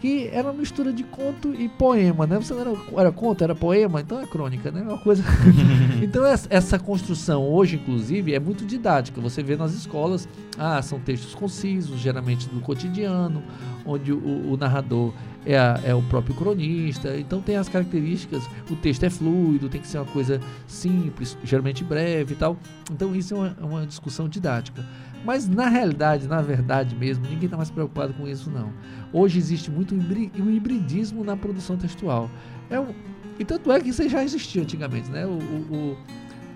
que 0.00 0.28
era 0.32 0.48
uma 0.48 0.52
mistura 0.52 0.92
de 0.92 1.02
conto 1.02 1.54
e 1.54 1.68
poema, 1.68 2.26
né? 2.26 2.36
Você 2.36 2.52
não 2.54 2.60
era, 2.60 2.72
era 2.98 3.12
conto, 3.12 3.42
era 3.42 3.54
poema, 3.54 4.00
então 4.00 4.20
é 4.20 4.26
crônica, 4.26 4.70
né? 4.70 4.82
Uma 4.82 4.98
coisa. 4.98 5.24
então 6.02 6.24
essa 6.24 6.78
construção 6.78 7.42
hoje, 7.48 7.76
inclusive, 7.76 8.34
é 8.34 8.40
muito 8.40 8.64
didática. 8.64 9.20
Você 9.20 9.42
vê 9.42 9.56
nas 9.56 9.72
escolas, 9.72 10.28
ah, 10.58 10.80
são 10.82 10.98
textos 10.98 11.34
concisos, 11.34 11.98
geralmente 11.98 12.48
do 12.48 12.60
cotidiano, 12.60 13.42
onde 13.84 14.12
o, 14.12 14.52
o 14.52 14.56
narrador 14.56 15.12
é, 15.46 15.56
a, 15.56 15.80
é, 15.84 15.94
o 15.94 16.02
próprio 16.02 16.34
cronista, 16.34 17.16
então 17.16 17.40
tem 17.40 17.56
as 17.56 17.68
características, 17.68 18.42
o 18.68 18.74
texto 18.74 19.04
é 19.04 19.10
fluido, 19.10 19.68
tem 19.68 19.80
que 19.80 19.86
ser 19.86 19.98
uma 19.98 20.06
coisa 20.06 20.40
simples, 20.66 21.38
geralmente 21.44 21.84
breve 21.84 22.34
e 22.34 22.36
tal. 22.36 22.56
Então 22.90 23.14
isso 23.14 23.34
é 23.34 23.38
uma, 23.38 23.56
é 23.60 23.64
uma 23.64 23.86
discussão 23.86 24.28
didática. 24.28 24.84
Mas 25.26 25.48
na 25.48 25.68
realidade, 25.68 26.28
na 26.28 26.40
verdade 26.40 26.94
mesmo, 26.94 27.24
ninguém 27.24 27.46
está 27.46 27.56
mais 27.56 27.68
preocupado 27.68 28.14
com 28.14 28.28
isso 28.28 28.48
não. 28.48 28.72
Hoje 29.12 29.40
existe 29.40 29.72
muito 29.72 29.92
um 29.92 30.50
hibridismo 30.50 31.24
na 31.24 31.36
produção 31.36 31.76
textual. 31.76 32.30
É 32.70 32.78
um, 32.78 32.94
e 33.36 33.44
tanto 33.44 33.72
é 33.72 33.80
que 33.80 33.88
isso 33.88 34.08
já 34.08 34.22
existia 34.22 34.62
antigamente, 34.62 35.10
né? 35.10 35.26
O, 35.26 35.30
o, 35.30 35.74
o 35.74 35.96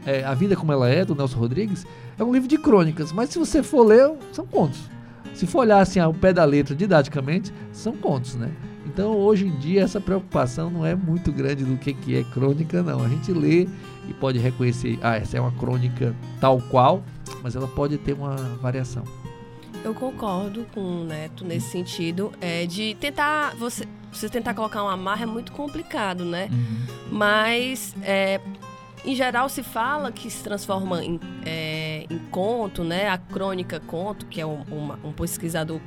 é, 0.06 0.22
A 0.22 0.34
Vida 0.34 0.54
Como 0.54 0.70
Ela 0.70 0.88
É, 0.88 1.04
do 1.04 1.16
Nelson 1.16 1.36
Rodrigues, 1.36 1.84
é 2.16 2.22
um 2.22 2.32
livro 2.32 2.48
de 2.48 2.56
crônicas, 2.56 3.12
mas 3.12 3.30
se 3.30 3.40
você 3.40 3.60
for 3.60 3.82
ler, 3.82 4.12
são 4.32 4.46
contos. 4.46 4.88
Se 5.34 5.48
for 5.48 5.60
olhar 5.60 5.80
assim 5.80 5.98
ao 5.98 6.14
pé 6.14 6.32
da 6.32 6.44
letra 6.44 6.72
didaticamente, 6.72 7.52
são 7.72 7.96
contos, 7.96 8.36
né? 8.36 8.52
Então 8.86 9.16
hoje 9.16 9.48
em 9.48 9.58
dia 9.58 9.82
essa 9.82 10.00
preocupação 10.00 10.70
não 10.70 10.86
é 10.86 10.94
muito 10.94 11.32
grande 11.32 11.64
do 11.64 11.76
que, 11.76 11.92
que 11.92 12.16
é 12.16 12.22
crônica, 12.22 12.84
não. 12.84 13.04
A 13.04 13.08
gente 13.08 13.32
lê 13.32 13.66
e 14.08 14.14
pode 14.14 14.38
reconhecer, 14.38 14.98
ah, 15.02 15.16
essa 15.16 15.36
é 15.36 15.40
uma 15.40 15.52
crônica 15.52 16.14
tal 16.40 16.60
qual, 16.60 17.02
mas 17.42 17.54
ela 17.54 17.68
pode 17.68 17.98
ter 17.98 18.12
uma 18.12 18.36
variação. 18.60 19.04
Eu 19.82 19.94
concordo 19.94 20.66
com 20.74 20.80
o 20.80 21.04
Neto 21.04 21.44
nesse 21.44 21.70
sentido. 21.70 22.32
É 22.40 22.66
de 22.66 22.94
tentar. 23.00 23.54
Você, 23.56 23.88
você 24.12 24.28
tentar 24.28 24.52
colocar 24.52 24.82
uma 24.82 24.92
amarra 24.92 25.22
é 25.22 25.26
muito 25.26 25.52
complicado, 25.52 26.22
né? 26.24 26.50
Uhum. 26.52 27.12
Mas 27.12 27.94
é, 28.02 28.40
em 29.04 29.14
geral 29.14 29.48
se 29.48 29.62
fala 29.62 30.12
que 30.12 30.30
se 30.30 30.44
transforma 30.44 31.02
em, 31.02 31.18
é, 31.46 32.04
em 32.10 32.18
conto, 32.30 32.84
né? 32.84 33.08
A 33.08 33.16
crônica 33.16 33.80
conto, 33.80 34.26
que 34.26 34.38
é 34.40 34.46
um, 34.46 34.62
uma, 34.70 34.98
um 35.02 35.12
pesquisador 35.12 35.80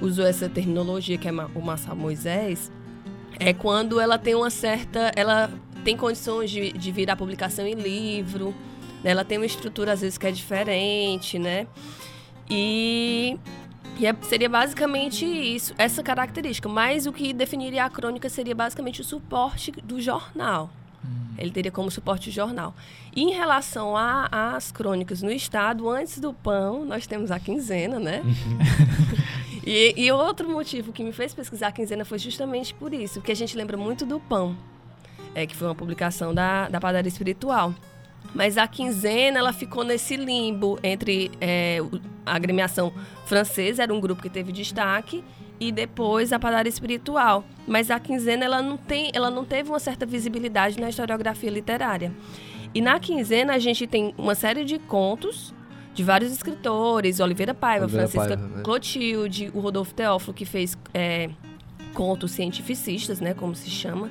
usou 0.00 0.26
essa 0.26 0.48
terminologia 0.48 1.16
que 1.16 1.28
é 1.28 1.32
o 1.32 1.62
Massa 1.62 1.94
Moisés, 1.94 2.70
é 3.38 3.52
quando 3.52 4.00
ela 4.00 4.18
tem 4.18 4.34
uma 4.34 4.50
certa. 4.50 5.10
Ela 5.16 5.50
tem 5.84 5.96
condições 5.96 6.50
de, 6.50 6.72
de 6.72 6.92
virar 6.92 7.16
publicação 7.16 7.66
em 7.66 7.74
livro, 7.74 8.54
né? 9.02 9.10
ela 9.10 9.24
tem 9.24 9.38
uma 9.38 9.46
estrutura 9.46 9.92
às 9.92 10.00
vezes 10.00 10.16
que 10.16 10.26
é 10.26 10.30
diferente, 10.30 11.38
né? 11.38 11.66
E, 12.48 13.38
e 13.98 14.06
é, 14.06 14.14
seria 14.22 14.48
basicamente 14.48 15.24
isso, 15.24 15.74
essa 15.78 16.02
característica. 16.02 16.68
Mas 16.68 17.06
o 17.06 17.12
que 17.12 17.32
definiria 17.32 17.84
a 17.84 17.90
crônica 17.90 18.28
seria 18.28 18.54
basicamente 18.54 19.00
o 19.00 19.04
suporte 19.04 19.72
do 19.72 20.00
jornal. 20.00 20.70
Hum. 21.04 21.34
Ele 21.38 21.50
teria 21.50 21.70
como 21.70 21.90
suporte 21.90 22.28
o 22.28 22.32
jornal. 22.32 22.74
E 23.14 23.22
em 23.22 23.32
relação 23.32 23.94
às 23.96 24.70
crônicas 24.70 25.22
no 25.22 25.30
Estado, 25.30 25.88
antes 25.88 26.18
do 26.18 26.32
pão, 26.32 26.84
nós 26.84 27.06
temos 27.06 27.30
a 27.30 27.38
quinzena, 27.38 27.98
né? 27.98 28.22
e, 29.64 29.94
e 29.96 30.12
outro 30.12 30.48
motivo 30.48 30.92
que 30.92 31.02
me 31.02 31.12
fez 31.12 31.34
pesquisar 31.34 31.68
a 31.68 31.72
quinzena 31.72 32.04
foi 32.04 32.18
justamente 32.18 32.72
por 32.74 32.92
isso, 32.92 33.14
porque 33.14 33.32
a 33.32 33.36
gente 33.36 33.56
lembra 33.56 33.76
muito 33.76 34.06
do 34.06 34.20
pão, 34.20 34.56
é, 35.34 35.46
que 35.46 35.56
foi 35.56 35.68
uma 35.68 35.74
publicação 35.74 36.34
da, 36.34 36.68
da 36.68 36.80
Padaria 36.80 37.08
Espiritual. 37.08 37.74
Mas 38.34 38.56
a 38.56 38.66
quinzena 38.66 39.38
ela 39.38 39.52
ficou 39.52 39.84
nesse 39.84 40.16
limbo 40.16 40.78
entre 40.82 41.30
é, 41.40 41.78
a 42.24 42.34
agremiação 42.34 42.92
francesa, 43.26 43.82
era 43.82 43.92
um 43.92 44.00
grupo 44.00 44.22
que 44.22 44.30
teve 44.30 44.52
destaque, 44.52 45.22
e 45.60 45.70
depois 45.70 46.32
a 46.32 46.38
padaria 46.38 46.68
espiritual. 46.70 47.44
Mas 47.66 47.90
a 47.90 48.00
quinzena 48.00 48.44
ela 48.44 48.62
não, 48.62 48.76
tem, 48.76 49.10
ela 49.14 49.30
não 49.30 49.44
teve 49.44 49.68
uma 49.68 49.78
certa 49.78 50.06
visibilidade 50.06 50.80
na 50.80 50.88
historiografia 50.88 51.50
literária. 51.50 52.12
E 52.74 52.80
na 52.80 52.98
quinzena 52.98 53.54
a 53.54 53.58
gente 53.58 53.86
tem 53.86 54.14
uma 54.16 54.34
série 54.34 54.64
de 54.64 54.78
contos 54.78 55.54
de 55.94 56.02
vários 56.02 56.32
escritores, 56.32 57.20
Oliveira 57.20 57.52
Paiva, 57.52 57.84
Oliveira 57.84 58.08
Francisca 58.08 58.36
Paiva, 58.36 58.56
né? 58.56 58.62
Clotilde, 58.62 59.50
o 59.54 59.60
Rodolfo 59.60 59.92
Teófilo, 59.92 60.32
que 60.32 60.46
fez 60.46 60.76
é, 60.94 61.28
contos 61.92 62.32
cientificistas, 62.32 63.20
né, 63.20 63.34
como 63.34 63.54
se 63.54 63.68
chama. 63.68 64.10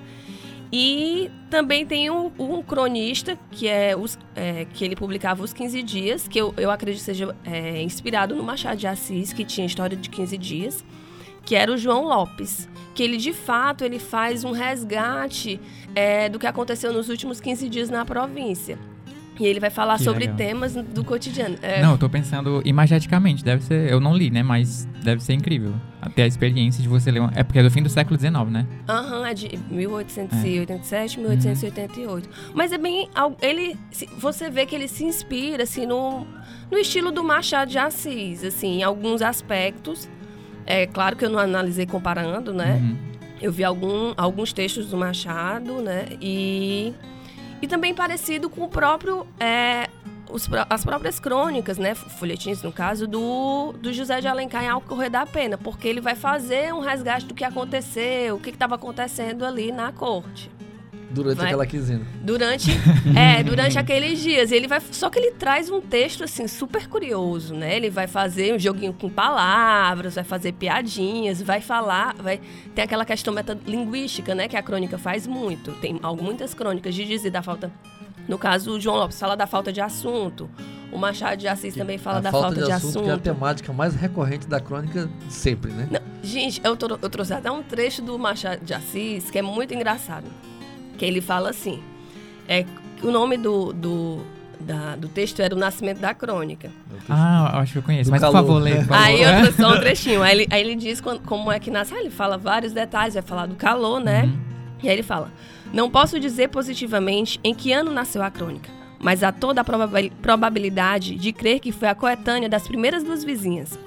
E 0.72 1.30
também 1.50 1.86
tem 1.86 2.10
um, 2.10 2.32
um 2.40 2.64
cronista, 2.64 3.38
que 3.52 3.68
é, 3.68 3.96
os, 3.96 4.18
é, 4.36 4.66
que 4.66 4.86
ele 4.86 4.96
publicava 4.96 5.44
os 5.44 5.52
15 5.52 5.84
dias, 5.84 6.28
que 6.28 6.40
eu, 6.40 6.54
eu 6.56 6.72
acredito 6.72 7.02
seja 7.02 7.36
é, 7.44 7.82
inspirado 7.82 8.34
no 8.34 8.42
Machado 8.42 8.78
de 8.78 8.88
Assis, 8.88 9.34
que 9.34 9.44
tinha 9.44 9.68
história 9.68 9.98
de 9.98 10.10
15 10.10 10.38
dias, 10.38 10.86
que 11.46 11.56
era 11.56 11.72
o 11.72 11.78
João 11.78 12.06
Lopes. 12.06 12.70
Que 12.96 13.04
ele, 13.04 13.18
de 13.18 13.34
fato, 13.34 13.84
ele 13.84 14.00
faz 14.00 14.46
um 14.46 14.52
resgate 14.52 15.60
é, 15.94 16.30
do 16.30 16.40
que 16.40 16.48
aconteceu 16.48 16.94
nos 16.94 17.10
últimos 17.10 17.42
15 17.42 17.68
dias 17.68 17.90
na 17.90 18.06
província. 18.06 18.80
E 19.42 19.46
ele 19.48 19.60
vai 19.60 19.72
falar 19.72 19.98
que 19.98 20.04
sobre 20.04 20.26
legal. 20.26 20.38
temas 20.38 20.76
do 20.76 21.04
cotidiano. 21.04 21.58
É... 21.64 21.82
Não, 21.82 21.94
eu 21.94 21.98
tô 21.98 22.08
pensando 22.08 22.62
imageticamente, 22.64 23.44
deve 23.44 23.64
ser. 23.64 23.90
Eu 23.90 24.00
não 24.00 24.16
li, 24.16 24.30
né? 24.30 24.44
Mas 24.44 24.88
deve 25.04 25.24
ser 25.24 25.34
incrível. 25.34 25.74
Até 26.00 26.22
a 26.22 26.28
experiência 26.28 26.80
de 26.80 26.88
você 26.88 27.10
ler. 27.10 27.22
Uma, 27.22 27.32
é 27.36 27.44
porque 27.44 27.58
é 27.58 27.64
do 27.64 27.72
fim 27.72 27.82
do 27.82 27.90
século 27.90 28.20
XIX, 28.20 28.34
né? 28.52 28.68
Aham, 28.88 29.18
uhum, 29.18 29.26
é 29.26 29.34
de 29.34 29.60
1887, 29.72 31.18
é. 31.18 31.22
1888. 31.22 32.26
Uhum. 32.28 32.32
Mas 32.54 32.72
é 32.72 32.78
bem. 32.78 33.10
Ele. 33.42 33.76
Você 34.20 34.48
vê 34.52 34.68
que 34.68 34.76
ele 34.76 34.88
se 34.88 35.04
inspira, 35.04 35.64
assim, 35.64 35.88
no, 35.88 36.28
no 36.70 36.78
estilo 36.78 37.12
do 37.12 37.24
Machado 37.24 37.72
de 37.72 37.80
Assis, 37.80 38.44
assim, 38.44 38.82
em 38.82 38.84
alguns 38.84 39.24
aspectos. 39.24 40.08
É 40.68 40.86
claro 40.86 41.16
que 41.16 41.26
eu 41.26 41.32
não 41.32 41.40
analisei 41.40 41.88
comparando, 41.88 42.54
né? 42.54 42.76
Uhum. 42.76 42.98
Eu 43.42 43.52
vi 43.52 43.64
algum, 43.64 44.14
alguns 44.16 44.54
textos 44.54 44.92
do 44.92 44.98
Machado, 44.98 45.82
né? 45.82 46.06
E 46.22 46.94
e 47.62 47.68
também 47.68 47.94
parecido 47.94 48.50
com 48.50 48.64
o 48.64 48.70
próprio. 48.70 49.26
É, 49.40 49.90
os, 50.30 50.50
as 50.70 50.84
próprias 50.84 51.20
crônicas, 51.20 51.78
né, 51.78 51.94
folhetins 51.94 52.64
no 52.64 52.72
caso, 52.72 53.06
do, 53.06 53.74
do 53.74 53.92
José 53.92 54.22
de 54.22 54.28
Alencar 54.28 54.64
em 54.64 54.70
Ao 54.70 54.80
Correr 54.80 55.10
da 55.10 55.26
Pena, 55.26 55.58
porque 55.58 55.88
ele 55.88 56.00
vai 56.00 56.16
fazer 56.16 56.74
um 56.74 56.80
resgate 56.80 57.26
do 57.26 57.34
que 57.34 57.44
aconteceu, 57.44 58.36
o 58.36 58.40
que 58.40 58.50
estava 58.50 58.76
acontecendo 58.76 59.46
ali 59.46 59.72
na 59.72 59.92
corte. 59.92 60.50
Durante 61.12 61.38
vai, 61.38 61.48
aquela 61.48 61.66
quinzena. 61.66 62.06
Durante, 62.22 62.72
é, 63.16 63.44
durante 63.44 63.78
aqueles 63.78 64.20
dias. 64.20 64.52
Ele 64.52 64.68
vai, 64.68 64.82
só 64.92 65.10
que 65.10 65.20
ele 65.20 65.32
traz 65.32 65.70
um 65.70 65.82
texto 65.82 66.24
assim 66.24 66.48
super 66.48 66.88
curioso, 66.88 67.54
né? 67.54 67.76
Ele 67.76 67.90
vai 67.90 68.08
fazer 68.08 68.54
um 68.54 68.60
joguinho 68.60 68.94
com 68.94 69.10
palavras, 69.10 70.16
vai 70.16 70.24
fazer 70.24 70.54
piadinhas, 70.54 71.42
vai 71.42 71.62
falar, 71.62 72.16
vai 72.16 72.40
tem 72.74 72.84
aquela 72.84 73.06
questão 73.06 73.34
metalinguística, 73.34 74.34
né, 74.34 74.48
que 74.48 74.56
a 74.56 74.64
crônica 74.64 74.98
faz 74.98 75.28
muito. 75.28 75.72
Tem 75.74 76.00
muitas 76.22 76.54
crônicas 76.54 76.96
de 76.96 77.06
dizer 77.06 77.30
da 77.30 77.42
falta 77.42 77.72
no 78.28 78.38
caso, 78.38 78.72
o 78.72 78.80
João 78.80 78.98
Lopes 78.98 79.20
fala 79.20 79.36
da 79.36 79.48
falta 79.48 79.74
de 79.74 79.82
assunto. 79.82 80.50
O 80.92 80.98
Machado 80.98 81.38
de 81.38 81.48
Assis 81.48 81.74
também 81.74 81.98
fala 81.98 82.22
da 82.22 82.32
falta, 82.32 82.48
falta 82.48 82.66
de, 82.66 82.72
assunto, 82.72 82.90
assunto. 82.90 83.04
Que 83.06 83.10
é 83.10 83.14
a 83.14 83.18
temática 83.18 83.74
mais 83.74 83.96
recorrente 83.96 84.48
da 84.48 84.60
crônica 84.60 85.10
sempre, 85.30 85.72
né? 85.72 85.88
Não, 85.90 86.02
gente, 86.22 86.62
eu, 86.64 86.78
eu 87.02 87.10
trouxe 87.10 87.34
até 87.34 87.50
um 87.50 87.64
trecho 87.64 88.02
do 88.02 88.18
Machado 88.20 88.64
de 88.64 88.74
Assis 88.74 89.30
que 89.32 89.40
é 89.40 89.42
muito 89.42 89.74
engraçado 89.74 90.26
que 91.02 91.06
ele 91.06 91.20
fala 91.20 91.50
assim: 91.50 91.82
é, 92.48 92.64
o 93.02 93.10
nome 93.10 93.36
do, 93.36 93.74
do 93.74 94.22
da- 94.60 94.96
do 94.96 95.08
texto 95.08 95.40
era 95.42 95.56
o 95.56 95.58
nascimento 95.58 95.98
da 96.00 96.14
crônica. 96.14 96.70
Ah, 97.10 97.50
eu 97.56 97.60
acho 97.62 97.72
que 97.74 97.78
eu 97.80 97.84
conheço. 97.84 98.10
Do 98.10 98.12
Mas, 98.12 98.22
por 98.22 98.32
calor. 98.32 98.46
favor, 98.48 98.62
lê. 98.62 98.76
por 98.76 98.86
favor. 98.86 99.04
Aí 99.04 99.22
eu 99.24 99.52
só 99.54 99.74
um 99.74 99.80
trechinho. 99.82 100.22
Aí 100.22 100.32
ele, 100.42 100.48
aí 100.52 100.62
ele 100.62 100.76
diz 100.76 101.02
quando- 101.02 101.22
como 101.22 101.52
é 101.52 101.60
que 101.60 101.72
nasce. 101.72 101.92
Ah, 101.96 102.00
ele 102.00 102.12
fala 102.12 102.38
vários 102.38 102.72
detalhes, 102.72 103.16
vai 103.16 103.24
falar 103.24 103.48
do 103.48 103.56
calor, 103.56 104.00
né? 104.00 104.30
E 104.84 104.88
aí 104.88 104.94
ele 104.94 105.02
fala: 105.02 105.32
Não 105.74 105.90
posso 105.90 106.20
dizer 106.20 106.50
positivamente 106.50 107.40
em 107.44 107.56
que 107.56 107.74
ano 107.74 107.92
nasceu 107.92 108.22
a 108.22 108.30
crônica, 108.30 108.70
mas 109.00 109.24
há 109.24 109.32
toda 109.32 109.62
a 109.62 109.64
probabil- 109.64 110.12
probabilidade 110.22 111.16
de 111.16 111.34
crer 111.34 111.60
que 111.60 111.72
foi 111.72 111.88
a 111.88 111.96
coetânea 111.96 112.48
das 112.48 112.68
primeiras 112.68 113.04
duas 113.04 113.24
vizinhas. 113.24 113.80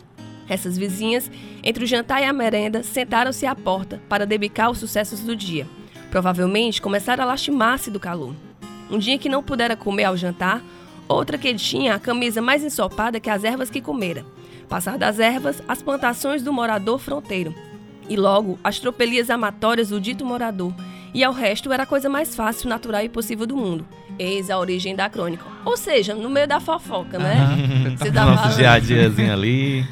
Essas 0.49 0.77
vizinhas, 0.77 1.31
entre 1.63 1.85
o 1.85 1.87
jantar 1.87 2.21
e 2.21 2.25
a 2.25 2.33
merenda, 2.33 2.83
sentaram-se 2.83 3.47
à 3.47 3.55
porta 3.55 4.01
para 4.09 4.27
debicar 4.27 4.71
os 4.71 4.79
sucessos 4.79 5.21
do 5.21 5.35
dia. 5.37 5.67
Provavelmente 6.15 6.81
começaram 6.81 7.25
a 7.25 7.27
lastimar-se 7.27 7.91
do 7.91 7.99
calor. 7.99 8.37
Um 8.89 8.99
dia 8.99 9.19
que 9.19 9.29
não 9.29 9.43
pudera 9.43 9.75
comer 9.75 10.05
ao 10.05 10.17
jantar, 10.17 10.63
outra 11.09 11.37
que 11.37 11.53
tinha 11.55 11.93
a 11.93 11.99
camisa 11.99 12.41
mais 12.41 12.63
ensopada 12.63 13.19
que 13.19 13.29
as 13.29 13.43
ervas 13.43 13.69
que 13.69 13.81
comera. 13.81 14.25
Passar 14.69 14.97
das 14.97 15.19
ervas, 15.19 15.61
as 15.67 15.83
plantações 15.83 16.41
do 16.41 16.53
morador 16.53 17.01
fronteiro. 17.01 17.53
E 18.09 18.15
logo, 18.15 18.61
as 18.63 18.79
tropelias 18.79 19.29
amatórias 19.29 19.89
do 19.89 20.01
dito 20.01 20.25
morador. 20.25 20.73
E 21.13 21.25
ao 21.25 21.33
resto 21.33 21.73
era 21.73 21.83
a 21.83 21.87
coisa 21.87 22.09
mais 22.09 22.37
fácil, 22.37 22.69
natural 22.69 23.03
e 23.03 23.09
possível 23.09 23.45
do 23.45 23.57
mundo. 23.57 23.85
Eis 24.17 24.51
a 24.51 24.59
origem 24.61 24.95
da 24.95 25.11
crônica. 25.11 25.45
Ou 25.65 25.77
seja, 25.77 26.15
no 26.15 26.31
meio 26.31 26.47
da 26.47 26.61
fofoca, 26.61 27.19
né? 27.19 27.37
Você 27.99 28.13
tá 28.15 28.25
Nosso 28.25 28.57
dia 28.57 28.71
a 28.71 28.79
diazinho 28.79 29.33
ali. 29.33 29.85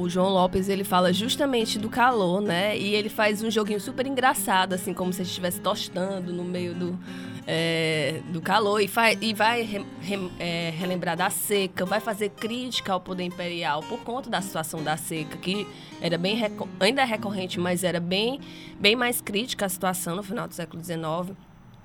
O 0.00 0.08
João 0.08 0.28
Lopes 0.28 0.68
ele 0.68 0.84
fala 0.84 1.12
justamente 1.12 1.78
do 1.78 1.88
calor, 1.88 2.40
né? 2.40 2.76
E 2.78 2.94
ele 2.94 3.08
faz 3.08 3.42
um 3.42 3.50
joguinho 3.50 3.80
super 3.80 4.06
engraçado, 4.06 4.72
assim, 4.74 4.92
como 4.92 5.12
se 5.12 5.20
ele 5.22 5.28
estivesse 5.28 5.60
tostando 5.60 6.32
no 6.32 6.44
meio 6.44 6.74
do, 6.74 6.98
é, 7.46 8.20
do 8.28 8.40
calor. 8.40 8.80
E, 8.80 8.88
faz, 8.88 9.18
e 9.20 9.32
vai 9.34 9.62
re- 9.62 9.84
re- 10.00 10.30
é, 10.38 10.70
relembrar 10.76 11.16
da 11.16 11.30
seca, 11.30 11.84
vai 11.84 12.00
fazer 12.00 12.30
crítica 12.30 12.92
ao 12.92 13.00
poder 13.00 13.24
imperial 13.24 13.82
por 13.82 14.00
conta 14.00 14.28
da 14.30 14.40
situação 14.40 14.82
da 14.82 14.96
seca, 14.96 15.36
que 15.38 15.66
era 16.00 16.18
bem 16.18 16.40
ainda 16.80 17.02
é 17.02 17.04
recorrente, 17.04 17.58
mas 17.60 17.84
era 17.84 18.00
bem, 18.00 18.40
bem 18.78 18.94
mais 18.96 19.20
crítica 19.20 19.66
a 19.66 19.68
situação 19.68 20.16
no 20.16 20.22
final 20.22 20.46
do 20.48 20.54
século 20.54 20.82
XIX. 20.82 21.36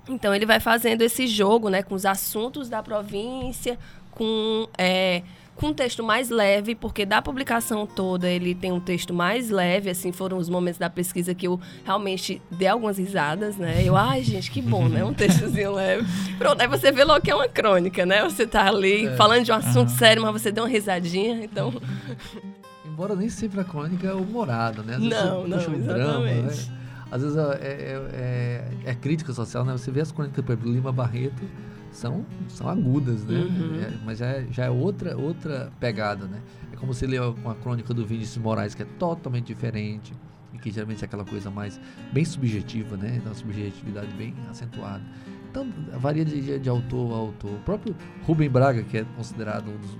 Então 0.08 0.34
ele 0.34 0.46
vai 0.46 0.58
fazendo 0.60 1.02
esse 1.02 1.26
jogo, 1.26 1.68
né, 1.68 1.82
com 1.82 1.94
os 1.94 2.04
assuntos 2.04 2.68
da 2.68 2.82
província, 2.82 3.78
com 4.10 4.68
é, 4.76 5.22
com 5.60 5.66
um 5.68 5.74
texto 5.74 6.02
mais 6.02 6.30
leve, 6.30 6.74
porque 6.74 7.04
da 7.04 7.20
publicação 7.20 7.86
toda 7.86 8.26
ele 8.26 8.54
tem 8.54 8.72
um 8.72 8.80
texto 8.80 9.12
mais 9.12 9.50
leve, 9.50 9.90
assim, 9.90 10.10
foram 10.10 10.38
os 10.38 10.48
momentos 10.48 10.78
da 10.78 10.88
pesquisa 10.88 11.34
que 11.34 11.46
eu 11.46 11.60
realmente 11.84 12.40
dei 12.50 12.66
algumas 12.66 12.96
risadas, 12.96 13.58
né? 13.58 13.82
Eu, 13.84 13.94
ai, 13.94 14.22
gente, 14.22 14.50
que 14.50 14.62
bom, 14.62 14.88
né? 14.88 15.04
Um 15.04 15.12
textozinho 15.12 15.72
leve. 15.72 16.06
Pronto, 16.38 16.62
aí 16.62 16.66
você 16.66 16.90
vê 16.90 17.04
logo 17.04 17.20
que 17.20 17.30
é 17.30 17.34
uma 17.34 17.46
crônica, 17.46 18.06
né? 18.06 18.24
Você 18.24 18.46
tá 18.46 18.68
ali 18.68 19.14
falando 19.18 19.44
de 19.44 19.52
um 19.52 19.56
assunto 19.56 19.90
sério, 19.90 20.22
mas 20.22 20.32
você 20.32 20.50
deu 20.50 20.64
uma 20.64 20.70
risadinha, 20.70 21.44
então... 21.44 21.74
Embora 22.86 23.14
nem 23.14 23.28
sempre 23.28 23.60
a 23.60 23.64
crônica 23.64 24.06
é 24.06 24.14
humorada, 24.14 24.82
né? 24.82 24.94
Às 24.94 25.02
vezes 25.02 25.14
Não, 25.14 25.46
não, 25.46 25.58
um 25.58 25.80
drama, 25.80 26.24
né? 26.24 26.48
Às 27.10 27.22
vezes 27.22 27.36
é, 27.36 27.58
é- 27.60 28.10
é- 28.14 28.90
é 28.90 28.94
crítica 28.94 29.32
social, 29.34 29.64
né? 29.64 29.72
Você 29.72 29.90
vê 29.90 30.00
as 30.00 30.10
crônicas, 30.10 30.42
por 30.42 30.52
exemplo, 30.52 30.70
do 30.70 30.74
Lima 30.74 30.92
Barreto, 30.92 31.42
são, 31.90 32.24
são 32.48 32.68
agudas, 32.68 33.24
né? 33.24 33.40
Uhum. 33.40 33.80
É, 33.80 33.92
mas 34.04 34.18
já 34.18 34.26
é, 34.26 34.46
já 34.50 34.64
é 34.64 34.70
outra, 34.70 35.16
outra 35.16 35.72
pegada, 35.80 36.26
né? 36.26 36.40
É 36.72 36.76
como 36.76 36.94
você 36.94 37.06
lê 37.06 37.18
uma 37.18 37.54
crônica 37.54 37.92
do 37.92 38.06
Vinícius 38.06 38.42
Moraes, 38.42 38.74
que 38.74 38.82
é 38.82 38.86
totalmente 38.98 39.46
diferente, 39.46 40.12
e 40.52 40.58
que 40.58 40.70
geralmente 40.70 41.02
é 41.02 41.04
aquela 41.04 41.24
coisa 41.24 41.50
mais 41.50 41.80
bem 42.12 42.24
subjetiva, 42.24 42.96
né? 42.96 43.14
Então, 43.16 43.32
uma 43.32 43.34
subjetividade 43.34 44.12
bem 44.14 44.34
acentuada. 44.50 45.02
Então, 45.50 45.66
varia 45.98 46.24
de, 46.24 46.40
de- 46.40 46.58
de 46.60 46.68
autor 46.68 47.12
a 47.12 47.16
autor. 47.16 47.50
O 47.52 47.58
próprio 47.60 47.94
Rubem 48.24 48.48
Braga, 48.48 48.82
que 48.84 48.98
é 48.98 49.04
considerado 49.16 49.68
um 49.68 49.76
dos, 49.76 49.90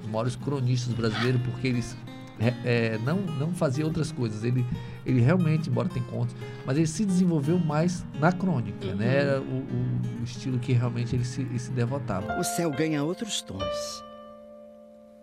dos 0.00 0.10
maiores 0.10 0.34
cronistas 0.36 0.92
brasileiros, 0.94 1.40
porque 1.42 1.68
eles 1.68 1.96
é, 2.38 2.54
é, 2.94 2.98
não, 2.98 3.16
não 3.18 3.52
fazia 3.54 3.84
outras 3.84 4.12
coisas. 4.12 4.44
Ele, 4.44 4.64
ele 5.04 5.20
realmente, 5.20 5.70
embora 5.70 5.88
tenha 5.88 6.04
contos, 6.06 6.34
mas 6.64 6.76
ele 6.76 6.86
se 6.86 7.04
desenvolveu 7.04 7.58
mais 7.58 8.04
na 8.20 8.30
crônica, 8.32 8.94
né? 8.94 9.16
Era 9.16 9.40
o, 9.40 9.44
o- 9.44 10.20
o 10.20 10.24
estilo 10.24 10.58
que 10.58 10.72
realmente 10.72 11.14
ele 11.16 11.24
se, 11.24 11.40
ele 11.42 11.58
se 11.58 11.70
devotava. 11.70 12.38
O 12.38 12.44
céu 12.44 12.70
ganha 12.70 13.02
outros 13.02 13.40
tons. 13.42 14.04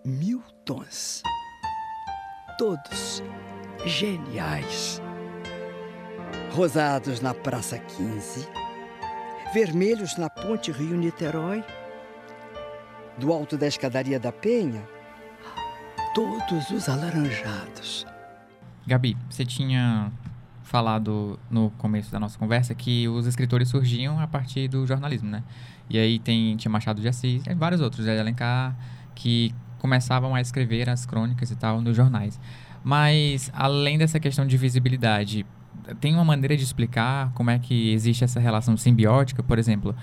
Mil 0.06 0.42
tons. 0.66 1.22
Todos 2.58 3.24
geniais. 3.86 5.02
Rosados 6.52 7.20
na 7.22 7.34
Praça 7.34 7.78
15. 7.80 8.48
Vermelhos 9.54 10.18
na 10.18 10.30
Ponte 10.30 10.72
Rio-Niterói. 10.72 11.64
Do 13.18 13.32
alto 13.32 13.58
da 13.58 13.68
escadaria 13.68 14.20
da 14.20 14.32
Penha. 14.32 14.82
Todos 16.14 16.70
os 16.70 16.88
alaranjados. 16.88 18.06
Gabi, 18.86 19.18
você 19.28 19.44
tinha 19.44 20.12
falado 20.62 21.40
no 21.50 21.72
começo 21.72 22.12
da 22.12 22.20
nossa 22.20 22.38
conversa 22.38 22.76
que 22.76 23.08
os 23.08 23.26
escritores 23.26 23.70
surgiam 23.70 24.20
a 24.20 24.28
partir 24.28 24.68
do 24.68 24.86
jornalismo, 24.86 25.28
né? 25.28 25.44
E 25.90 25.98
aí 25.98 26.20
tem, 26.20 26.56
tinha 26.56 26.72
Machado 26.72 27.02
de 27.02 27.08
Assis 27.08 27.42
e 27.48 27.54
vários 27.56 27.82
outros, 27.82 28.06
Zé 28.06 28.14
de 28.14 28.22
Alencar, 28.22 28.76
que 29.16 29.56
começavam 29.80 30.36
a 30.36 30.42
escrever 30.42 30.88
as 30.88 31.04
crônicas 31.04 31.50
e 31.50 31.56
tal 31.56 31.82
nos 31.82 31.98
jornais. 31.98 32.40
Mas, 32.84 33.52
além 33.52 33.98
dessa 33.98 34.20
questão 34.20 34.46
de 34.46 34.56
visibilidade, 34.56 35.44
tem 36.00 36.14
uma 36.14 36.24
maneira 36.24 36.56
de 36.56 36.64
explicar 36.64 37.32
como 37.34 37.50
é 37.50 37.58
que 37.58 37.92
existe 37.92 38.24
essa 38.24 38.40
relação 38.40 38.78
simbiótica, 38.78 39.42
por 39.42 39.58
exemplo, 39.58 39.96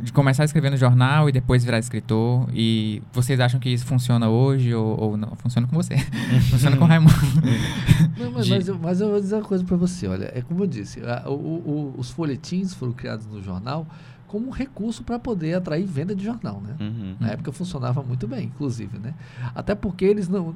de 0.00 0.12
começar 0.12 0.42
a 0.42 0.46
escrever 0.46 0.70
no 0.70 0.76
jornal 0.76 1.28
e 1.28 1.32
depois 1.32 1.64
virar 1.64 1.78
escritor? 1.78 2.48
E 2.52 3.02
vocês 3.12 3.38
acham 3.40 3.58
que 3.60 3.68
isso 3.68 3.86
funciona 3.86 4.28
hoje 4.28 4.74
ou, 4.74 5.00
ou 5.00 5.16
não? 5.16 5.34
Funciona 5.36 5.66
com 5.66 5.74
você. 5.76 5.96
funciona 6.50 6.76
com 6.76 6.84
o 6.84 6.88
Raimundo. 6.88 7.14
Não, 8.18 8.30
mas, 8.32 8.44
De- 8.46 8.50
mas 8.52 8.68
eu, 8.68 8.78
mas 8.78 9.00
eu 9.00 9.10
vou 9.10 9.20
dizer 9.20 9.34
uma 9.36 9.42
coisa 9.44 9.64
para 9.64 9.76
você. 9.76 10.06
Olha, 10.06 10.30
é 10.34 10.40
como 10.42 10.62
eu 10.62 10.66
disse, 10.66 11.00
a- 11.00 11.28
o- 11.28 11.32
o- 11.32 11.94
os 11.98 12.10
folhetins 12.10 12.72
foram 12.74 12.92
criados 12.92 13.26
no 13.26 13.42
jornal 13.42 13.86
como 14.28 14.48
um 14.48 14.50
recurso 14.50 15.04
para 15.04 15.16
poder 15.18 15.54
atrair 15.54 15.84
venda 15.86 16.14
de 16.14 16.24
jornal, 16.24 16.60
né? 16.60 16.74
Uhum. 16.80 17.14
Na 17.20 17.28
época 17.30 17.52
funcionava 17.52 18.02
muito 18.02 18.26
bem, 18.26 18.46
inclusive, 18.46 18.98
né? 18.98 19.14
Até 19.54 19.74
porque 19.76 20.04
eles 20.04 20.28
não, 20.28 20.52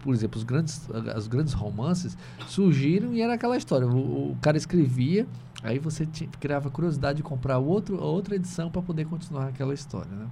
por 0.00 0.14
exemplo, 0.14 0.38
os 0.38 0.44
grandes, 0.44 0.88
os 1.16 1.26
grandes 1.26 1.52
romances 1.52 2.16
surgiram 2.46 3.12
e 3.14 3.20
era 3.20 3.34
aquela 3.34 3.56
história. 3.56 3.86
O, 3.86 4.32
o 4.32 4.36
cara 4.40 4.56
escrevia, 4.56 5.26
aí 5.66 5.78
você 5.78 6.06
criava 6.38 6.70
curiosidade 6.70 7.16
de 7.16 7.22
comprar 7.22 7.58
outro, 7.58 8.00
outra 8.00 8.36
edição 8.36 8.70
para 8.70 8.80
poder 8.80 9.06
continuar 9.06 9.48
aquela 9.48 9.74
história, 9.74 10.10
né? 10.10 10.26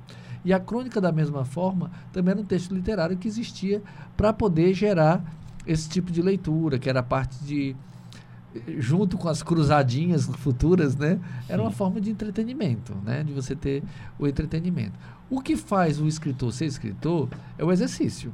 E 0.44 0.52
a 0.52 0.60
crônica 0.60 1.00
da 1.00 1.10
mesma 1.10 1.44
forma 1.44 1.90
também 2.12 2.32
era 2.32 2.40
um 2.40 2.44
texto 2.44 2.74
literário 2.74 3.16
que 3.16 3.26
existia 3.26 3.82
para 4.16 4.32
poder 4.32 4.72
gerar 4.74 5.24
esse 5.66 5.88
tipo 5.88 6.12
de 6.12 6.20
leitura, 6.22 6.78
que 6.78 6.88
era 6.88 7.00
a 7.00 7.02
parte 7.02 7.42
de 7.44 7.74
junto 8.78 9.18
com 9.18 9.28
as 9.28 9.42
cruzadinhas 9.42 10.26
futuras, 10.26 10.94
né? 10.94 11.18
Era 11.48 11.60
uma 11.60 11.72
forma 11.72 12.00
de 12.00 12.10
entretenimento, 12.10 12.94
né? 13.04 13.24
De 13.24 13.32
você 13.32 13.56
ter 13.56 13.82
o 14.18 14.26
entretenimento. 14.26 14.98
O 15.28 15.40
que 15.40 15.56
faz 15.56 16.00
o 16.00 16.06
escritor 16.06 16.52
ser 16.52 16.66
escritor 16.66 17.28
é 17.58 17.64
o 17.64 17.72
exercício. 17.72 18.32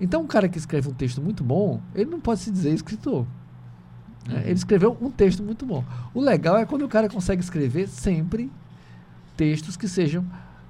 Então, 0.00 0.22
um 0.22 0.26
cara 0.26 0.48
que 0.48 0.58
escreve 0.58 0.88
um 0.88 0.94
texto 0.94 1.20
muito 1.20 1.42
bom, 1.42 1.80
ele 1.94 2.08
não 2.08 2.20
pode 2.20 2.40
se 2.40 2.50
dizer 2.52 2.72
escritor. 2.72 3.26
Né? 4.28 4.42
Ele 4.44 4.52
escreveu 4.54 4.96
um 5.00 5.10
texto 5.10 5.42
muito 5.42 5.64
bom. 5.66 5.84
O 6.14 6.20
legal 6.20 6.56
é 6.56 6.64
quando 6.66 6.82
o 6.84 6.88
cara 6.88 7.08
consegue 7.08 7.42
escrever 7.42 7.88
sempre 7.88 8.50
textos 9.36 9.76
que 9.76 9.88
sejam 9.88 10.24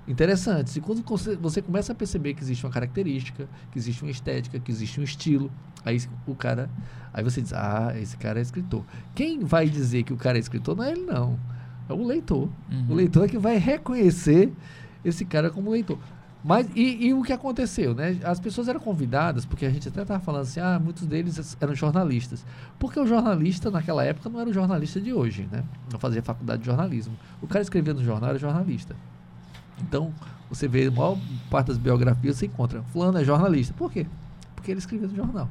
interessantes. 0.07 0.75
E 0.77 0.81
quando 0.81 1.03
você- 1.07 1.37
você 1.37 1.61
começa 1.61 1.92
a 1.92 1.94
perceber 1.94 2.35
que 2.35 2.42
existe 2.42 2.64
uma 2.64 2.73
característica, 2.73 3.47
que 3.71 3.79
existe 3.79 4.03
uma 4.03 4.11
estética, 4.11 4.59
que 4.59 4.71
existe 4.71 5.01
um 5.01 5.05
estilo, 5.05 5.51
aí 5.85 6.01
o 6.27 6.35
cara, 6.35 6.71
aí 7.12 7.23
você 7.23 7.42
diz: 7.42 7.53
"Ah, 7.53 7.92
esse 8.01 8.16
cara 8.16 8.38
é 8.38 8.42
escritor". 8.42 8.85
Quem 9.14 9.40
vai 9.44 9.68
dizer 9.68 10.03
que 10.05 10.12
o 10.12 10.16
cara 10.16 10.38
é 10.38 10.40
escritor 10.40 10.77
não 10.77 10.85
é 10.85 10.92
ele 10.92 11.03
não. 11.03 11.38
É 11.88 11.92
o 11.92 12.05
leitor. 12.05 12.49
Uhum. 12.71 12.87
O 12.90 12.94
leitor 12.94 13.25
é 13.25 13.29
que 13.29 13.38
vai 13.38 13.57
reconhecer 13.57 14.53
esse 15.05 15.25
cara 15.25 15.51
como 15.51 15.71
leitor. 15.71 15.99
Mas 16.42 16.68
e, 16.74 17.09
e 17.09 17.14
o 17.14 17.22
que 17.22 17.33
aconteceu, 17.33 17.94
né? 17.94 18.18
As 18.22 18.38
pessoas 18.38 18.68
eram 18.68 18.79
convidadas, 18.79 19.44
porque 19.44 19.66
a 19.66 19.70
gente 19.70 19.88
até 19.88 20.03
estava 20.03 20.20
falando 20.20 20.42
assim, 20.42 20.61
ah, 20.61 20.79
muitos 20.79 21.05
deles 21.05 21.57
eram 21.61 21.74
jornalistas. 21.74 22.44
Porque 22.79 22.98
o 22.98 23.07
jornalista 23.07 23.70
naquela 23.70 24.05
época 24.05 24.29
não 24.29 24.40
era 24.40 24.48
o 24.48 24.53
jornalista 24.53 25.01
de 25.01 25.12
hoje, 25.12 25.48
né? 25.51 25.64
Não 25.92 25.98
fazia 25.98 26.22
faculdade 26.22 26.61
de 26.61 26.66
jornalismo. 26.66 27.14
O 27.42 27.46
cara 27.46 27.62
escrevia 27.62 27.92
no 27.92 28.05
jornal 28.05 28.31
era 28.31 28.38
jornalista. 28.38 28.94
Então, 29.83 30.12
você 30.48 30.68
vê 30.68 30.87
a 30.87 30.90
maior 30.90 31.18
parte 31.51 31.68
das 31.68 31.79
biografias, 31.79 32.37
você 32.37 32.46
encontra, 32.46 32.83
fulano 32.85 33.18
é 33.18 33.24
jornalista. 33.24 33.74
Por 33.74 33.90
quê? 33.90 34.07
Porque 34.55 34.70
ele 34.70 34.79
escrevia 34.79 35.09
no 35.09 35.16
jornal. 35.16 35.48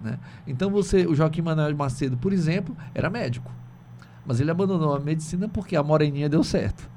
Né? 0.00 0.18
Então, 0.46 0.70
você, 0.70 1.06
o 1.06 1.14
Joaquim 1.14 1.42
Manuel 1.42 1.76
Macedo, 1.76 2.16
por 2.16 2.32
exemplo, 2.32 2.76
era 2.94 3.10
médico. 3.10 3.50
Mas 4.26 4.40
ele 4.40 4.50
abandonou 4.50 4.94
a 4.94 5.00
medicina 5.00 5.48
porque 5.48 5.76
a 5.76 5.82
moreninha 5.82 6.28
deu 6.28 6.42
certo. 6.44 6.88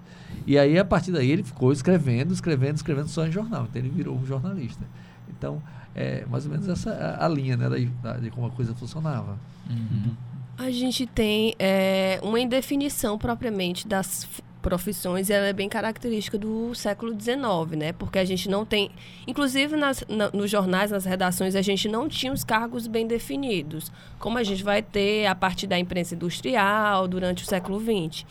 E 0.46 0.58
aí, 0.58 0.78
a 0.78 0.86
partir 0.86 1.12
daí, 1.12 1.32
ele 1.32 1.44
ficou 1.44 1.72
escrevendo, 1.72 2.34
escrevendo, 2.34 2.76
escrevendo 2.76 3.08
só 3.08 3.26
em 3.26 3.32
jornal. 3.32 3.68
Então, 3.70 3.82
ele 3.82 3.90
virou 3.90 4.16
um 4.16 4.26
jornalista. 4.26 4.86
Então, 5.30 5.62
é 5.96 6.26
mais 6.30 6.46
ou 6.46 6.52
menos 6.52 6.68
essa 6.68 6.92
a, 6.92 7.26
a 7.26 7.30
linha 7.30 7.58
né, 7.58 7.70
da, 7.70 7.78
da- 8.14 8.20
de 8.20 8.30
como 8.32 8.48
a 8.48 8.52
coisa 8.52 8.74
funcionava. 8.74 9.38
Uhum. 9.70 10.14
A 10.58 10.70
gente 10.70 11.06
tem 11.06 11.56
é, 11.58 12.20
uma 12.22 12.40
indefinição 12.40 13.18
propriamente 13.18 13.88
das, 13.88 14.28
profissões 14.62 15.30
ela 15.30 15.48
é 15.48 15.54
bem 15.54 15.68
característica 15.68 16.38
do 16.38 16.74
século 16.76 17.20
XIX, 17.20 17.78
né? 17.78 17.92
Porque 17.94 18.20
a 18.20 18.24
gente 18.24 18.48
não 18.48 18.66
tem, 18.66 18.92
inclusive 19.28 19.76
nas, 19.76 20.04
na, 20.08 20.30
nos 20.32 20.50
jornais, 20.50 20.92
nas 20.92 21.04
redações, 21.04 21.56
a 21.56 21.62
gente 21.62 21.90
não 21.90 22.08
tinha 22.08 22.32
os 22.32 22.44
cargos 22.44 22.88
bem 22.88 23.08
definidos, 23.08 23.92
como 24.20 24.38
a 24.38 24.44
gente 24.44 24.64
vai 24.64 24.82
ter 24.82 25.26
a 25.26 25.36
partir 25.36 25.68
da 25.68 25.78
imprensa 25.78 26.16
industrial 26.16 27.08
durante 27.08 27.44
o 27.44 27.48
século 27.48 27.80
XX. 27.80 28.26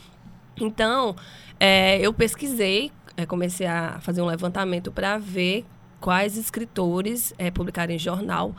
Então, 0.60 1.16
é, 1.58 1.98
eu 2.00 2.12
pesquisei, 2.12 2.92
é, 3.16 3.26
comecei 3.26 3.66
a 3.66 3.98
fazer 4.00 4.22
um 4.22 4.26
levantamento 4.26 4.92
para 4.92 5.18
ver 5.18 5.64
quais 6.00 6.36
escritores 6.36 7.34
é, 7.38 7.50
publicaram 7.50 7.92
em 7.92 7.98
jornal 7.98 8.54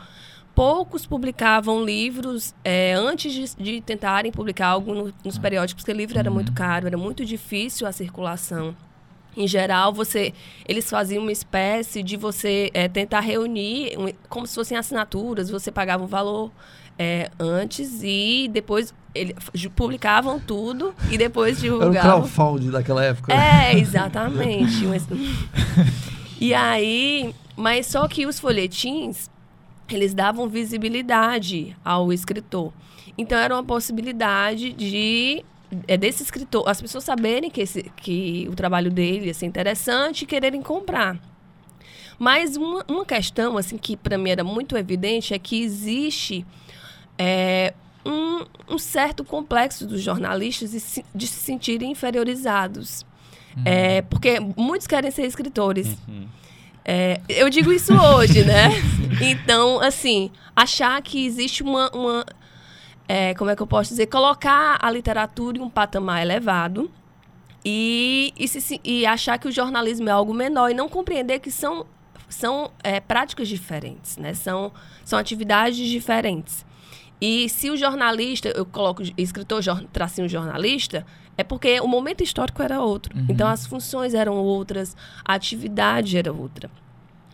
poucos 0.54 1.06
publicavam 1.06 1.84
livros 1.84 2.54
é, 2.64 2.92
antes 2.92 3.32
de, 3.32 3.56
de, 3.56 3.80
tentarem 3.80 4.30
publicar 4.30 4.68
algo 4.68 4.94
no, 4.94 5.14
nos 5.24 5.38
periódicos, 5.38 5.82
porque 5.82 5.92
o 5.92 5.96
livro 5.96 6.18
era 6.18 6.30
muito 6.30 6.50
uhum. 6.50 6.54
caro, 6.54 6.86
era 6.86 6.96
muito 6.96 7.24
difícil 7.24 7.86
a 7.86 7.92
circulação. 7.92 8.76
Em 9.34 9.46
geral, 9.46 9.94
você, 9.94 10.34
eles 10.68 10.90
faziam 10.90 11.22
uma 11.22 11.32
espécie 11.32 12.02
de 12.02 12.18
você 12.18 12.70
é, 12.74 12.86
tentar 12.86 13.20
reunir, 13.20 13.96
como 14.28 14.46
se 14.46 14.54
fossem 14.54 14.76
assinaturas, 14.76 15.48
você 15.48 15.72
pagava 15.72 16.04
um 16.04 16.06
valor 16.06 16.52
é, 16.98 17.30
antes 17.38 18.02
e 18.02 18.48
depois 18.52 18.94
eles 19.14 19.34
publicavam 19.74 20.40
tudo 20.40 20.94
e 21.10 21.18
depois 21.18 21.60
divulgavam. 21.60 21.96
Era 21.96 22.16
o 22.16 22.28
crowdfunding 22.28 22.70
daquela 22.70 23.04
época. 23.04 23.32
É, 23.32 23.78
exatamente. 23.78 24.84
e 26.40 26.54
aí, 26.54 27.34
mas 27.56 27.86
só 27.86 28.08
que 28.08 28.26
os 28.26 28.38
folhetins 28.38 29.30
eles 29.90 30.14
davam 30.14 30.48
visibilidade 30.48 31.76
ao 31.84 32.12
escritor. 32.12 32.72
Então 33.16 33.38
era 33.38 33.54
uma 33.54 33.64
possibilidade 33.64 34.72
de 34.72 35.44
é 35.88 35.96
desse 35.96 36.22
escritor, 36.22 36.68
as 36.68 36.82
pessoas 36.82 37.02
saberem 37.02 37.50
que, 37.50 37.62
esse, 37.62 37.90
que 37.96 38.46
o 38.50 38.54
trabalho 38.54 38.90
dele 38.90 39.26
ia 39.26 39.34
ser 39.34 39.46
interessante 39.46 40.22
e 40.22 40.26
quererem 40.26 40.60
comprar. 40.60 41.18
Mas 42.18 42.56
uma, 42.56 42.84
uma 42.86 43.06
questão 43.06 43.56
assim 43.56 43.78
que 43.78 43.96
para 43.96 44.18
mim 44.18 44.30
era 44.30 44.44
muito 44.44 44.76
evidente 44.76 45.32
é 45.32 45.38
que 45.38 45.62
existe 45.62 46.44
é, 47.18 47.72
um, 48.04 48.44
um, 48.68 48.78
certo 48.78 49.24
complexo 49.24 49.86
dos 49.86 50.00
jornalistas 50.02 50.72
de 50.72 50.80
se, 50.80 51.04
de 51.14 51.26
se 51.26 51.40
sentirem 51.40 51.90
inferiorizados. 51.90 53.04
Uhum. 53.56 53.62
É, 53.64 54.02
porque 54.02 54.38
muitos 54.56 54.86
querem 54.86 55.10
ser 55.10 55.26
escritores. 55.26 55.96
Uhum. 56.08 56.26
É, 56.84 57.20
eu 57.28 57.48
digo 57.48 57.72
isso 57.72 57.94
hoje, 57.94 58.44
né? 58.44 58.70
Então, 59.20 59.80
assim, 59.80 60.30
achar 60.56 61.00
que 61.00 61.24
existe 61.24 61.62
uma. 61.62 61.90
uma 61.94 62.26
é, 63.06 63.34
como 63.34 63.50
é 63.50 63.56
que 63.56 63.62
eu 63.62 63.66
posso 63.66 63.90
dizer? 63.90 64.06
Colocar 64.06 64.78
a 64.80 64.90
literatura 64.90 65.58
em 65.58 65.60
um 65.60 65.68
patamar 65.68 66.22
elevado 66.22 66.90
e, 67.64 68.32
e, 68.36 68.48
se, 68.48 68.80
e 68.82 69.06
achar 69.06 69.38
que 69.38 69.46
o 69.46 69.52
jornalismo 69.52 70.08
é 70.08 70.12
algo 70.12 70.34
menor 70.34 70.70
e 70.70 70.74
não 70.74 70.88
compreender 70.88 71.38
que 71.38 71.50
são, 71.50 71.86
são 72.28 72.72
é, 72.82 72.98
práticas 73.00 73.48
diferentes, 73.48 74.16
né? 74.16 74.34
São, 74.34 74.72
são 75.04 75.18
atividades 75.18 75.86
diferentes. 75.88 76.64
E 77.22 77.48
se 77.48 77.70
o 77.70 77.76
jornalista, 77.76 78.48
eu 78.48 78.66
coloco 78.66 79.00
escritor, 79.16 79.62
tracinho 79.92 80.28
jornalista, 80.28 81.06
é 81.38 81.44
porque 81.44 81.78
o 81.78 81.86
momento 81.86 82.20
histórico 82.20 82.60
era 82.60 82.80
outro. 82.80 83.16
Uhum. 83.16 83.26
Então 83.28 83.46
as 83.46 83.64
funções 83.64 84.12
eram 84.12 84.34
outras, 84.34 84.96
a 85.24 85.34
atividade 85.34 86.18
era 86.18 86.32
outra. 86.32 86.68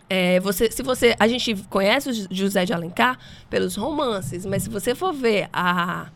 É, 0.07 0.39
você, 0.41 0.69
se 0.69 0.83
você, 0.83 1.15
a 1.19 1.27
gente 1.27 1.55
conhece 1.71 2.07
o 2.07 2.27
José 2.29 2.65
de 2.65 2.73
Alencar 2.73 3.17
pelos 3.49 3.75
romances, 3.75 4.45
mas 4.45 4.61
se 4.61 4.69
você 4.69 4.93
for 4.93 5.11
ver 5.11 5.49
a 5.51 6.09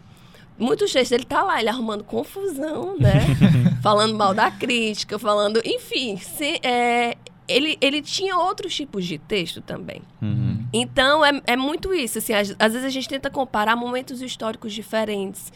muitos 0.55 0.93
textos 0.93 1.13
ele 1.13 1.25
tá 1.25 1.41
lá, 1.41 1.59
ele 1.59 1.69
arrumando 1.69 2.03
confusão, 2.03 2.95
né? 2.99 3.25
falando 3.81 4.13
mal 4.13 4.35
da 4.35 4.51
crítica, 4.51 5.17
falando, 5.17 5.59
enfim, 5.65 6.15
se, 6.17 6.59
é, 6.61 7.17
ele, 7.47 7.75
ele 7.81 8.03
tinha 8.03 8.37
outros 8.37 8.75
tipos 8.75 9.03
de 9.03 9.17
texto 9.17 9.61
também. 9.61 10.03
Uhum. 10.21 10.52
Então 10.73 11.23
é, 11.23 11.39
é 11.45 11.55
muito 11.55 11.93
isso, 11.93 12.17
assim, 12.17 12.33
às, 12.33 12.55
às 12.57 12.73
vezes 12.73 12.85
a 12.85 12.89
gente 12.89 13.07
tenta 13.07 13.29
comparar 13.29 13.75
momentos 13.75 14.21
históricos 14.21 14.73
diferentes 14.73 15.53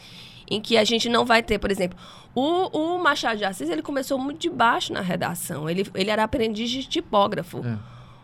em 0.50 0.60
que 0.60 0.76
a 0.78 0.84
gente 0.84 1.08
não 1.08 1.24
vai 1.24 1.42
ter, 1.42 1.58
por 1.58 1.70
exemplo, 1.70 1.98
o, 2.34 2.94
o 2.94 2.98
Machado 3.02 3.36
de 3.36 3.44
Assis, 3.44 3.68
ele 3.68 3.82
começou 3.82 4.18
muito 4.18 4.40
de 4.40 4.48
baixo 4.48 4.92
na 4.92 5.00
redação. 5.00 5.68
Ele, 5.68 5.86
ele 5.94 6.08
era 6.08 6.22
aprendiz 6.22 6.70
de 6.70 6.84
tipógrafo. 6.84 7.58
É. 7.66 7.76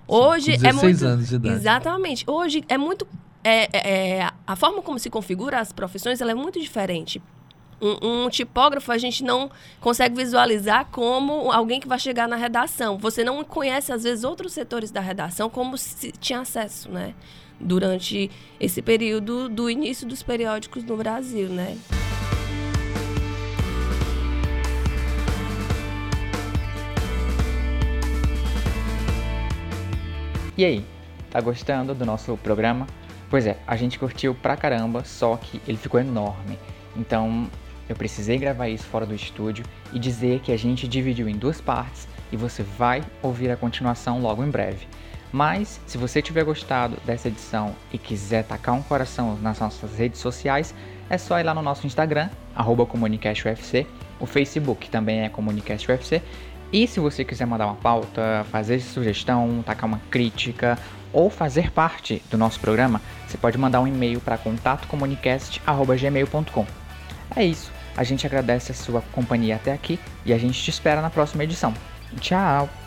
Hoje 0.06 0.54
é 0.64 0.72
muito 0.72 1.04
anos 1.04 1.28
de 1.28 1.34
idade. 1.34 1.54
Exatamente. 1.56 2.24
Hoje 2.26 2.64
é 2.68 2.78
muito 2.78 3.06
é, 3.42 3.68
é, 4.20 4.30
a 4.46 4.56
forma 4.56 4.80
como 4.80 4.98
se 4.98 5.10
configura 5.10 5.60
as 5.60 5.72
profissões, 5.72 6.20
ela 6.20 6.30
é 6.30 6.34
muito 6.34 6.58
diferente. 6.60 7.22
Um, 7.80 8.24
um, 8.24 8.28
tipógrafo 8.30 8.90
a 8.92 8.98
gente 8.98 9.22
não 9.24 9.50
consegue 9.80 10.16
visualizar 10.16 10.86
como 10.90 11.50
alguém 11.50 11.80
que 11.80 11.88
vai 11.88 11.98
chegar 11.98 12.28
na 12.28 12.36
redação. 12.36 12.96
Você 12.98 13.22
não 13.24 13.42
conhece, 13.44 13.92
às 13.92 14.04
vezes, 14.04 14.24
outros 14.24 14.52
setores 14.52 14.90
da 14.90 15.00
redação 15.00 15.50
como 15.50 15.76
se 15.76 16.12
tinha 16.12 16.40
acesso, 16.40 16.90
né? 16.90 17.14
Durante 17.60 18.30
esse 18.58 18.82
período 18.82 19.48
do 19.48 19.70
início 19.70 20.06
dos 20.06 20.22
periódicos 20.22 20.84
no 20.84 20.96
Brasil, 20.96 21.48
né? 21.48 21.76
E 30.56 30.64
aí, 30.64 30.84
tá 31.30 31.40
gostando 31.40 31.94
do 31.94 32.06
nosso 32.06 32.36
programa? 32.36 32.86
Pois 33.28 33.44
é, 33.44 33.58
a 33.66 33.74
gente 33.74 33.98
curtiu 33.98 34.36
pra 34.36 34.56
caramba, 34.56 35.04
só 35.04 35.36
que 35.36 35.60
ele 35.66 35.76
ficou 35.76 35.98
enorme. 35.98 36.56
Então, 36.96 37.50
eu 37.88 37.96
precisei 37.96 38.38
gravar 38.38 38.68
isso 38.68 38.84
fora 38.84 39.06
do 39.06 39.14
estúdio 39.14 39.64
e 39.92 39.98
dizer 39.98 40.40
que 40.40 40.52
a 40.52 40.56
gente 40.56 40.88
dividiu 40.88 41.28
em 41.28 41.36
duas 41.36 41.60
partes 41.60 42.08
e 42.32 42.36
você 42.36 42.62
vai 42.62 43.02
ouvir 43.22 43.50
a 43.50 43.56
continuação 43.56 44.20
logo 44.20 44.44
em 44.44 44.50
breve. 44.50 44.86
Mas, 45.32 45.80
se 45.84 45.98
você 45.98 46.22
tiver 46.22 46.44
gostado 46.44 46.96
dessa 47.04 47.26
edição 47.26 47.74
e 47.92 47.98
quiser 47.98 48.44
tacar 48.44 48.72
um 48.74 48.82
coração 48.82 49.36
nas 49.42 49.58
nossas 49.58 49.98
redes 49.98 50.20
sociais, 50.20 50.72
é 51.10 51.18
só 51.18 51.40
ir 51.40 51.42
lá 51.42 51.52
no 51.52 51.60
nosso 51.60 51.86
Instagram, 51.86 52.30
ComunicastUFC, 52.88 53.86
o 54.20 54.26
Facebook 54.26 54.88
também 54.88 55.22
é 55.22 55.28
ComunicastUFC, 55.28 56.22
e 56.72 56.86
se 56.86 57.00
você 57.00 57.24
quiser 57.24 57.46
mandar 57.46 57.66
uma 57.66 57.74
pauta, 57.74 58.46
fazer 58.50 58.80
sugestão, 58.80 59.64
tacar 59.66 59.88
uma 59.88 60.00
crítica 60.10 60.78
ou 61.12 61.28
fazer 61.30 61.70
parte 61.70 62.22
do 62.30 62.38
nosso 62.38 62.60
programa, 62.60 63.02
você 63.26 63.36
pode 63.36 63.58
mandar 63.58 63.80
um 63.80 63.86
e-mail 63.86 64.20
para 64.20 64.38
contatocomunicast.gmail.com. 64.38 66.66
É 67.36 67.44
isso, 67.44 67.70
a 67.96 68.04
gente 68.04 68.26
agradece 68.26 68.72
a 68.72 68.74
sua 68.74 69.02
companhia 69.12 69.56
até 69.56 69.72
aqui 69.72 69.98
e 70.24 70.32
a 70.32 70.38
gente 70.38 70.62
te 70.62 70.70
espera 70.70 71.00
na 71.00 71.10
próxima 71.10 71.44
edição. 71.44 71.72
Tchau! 72.20 72.83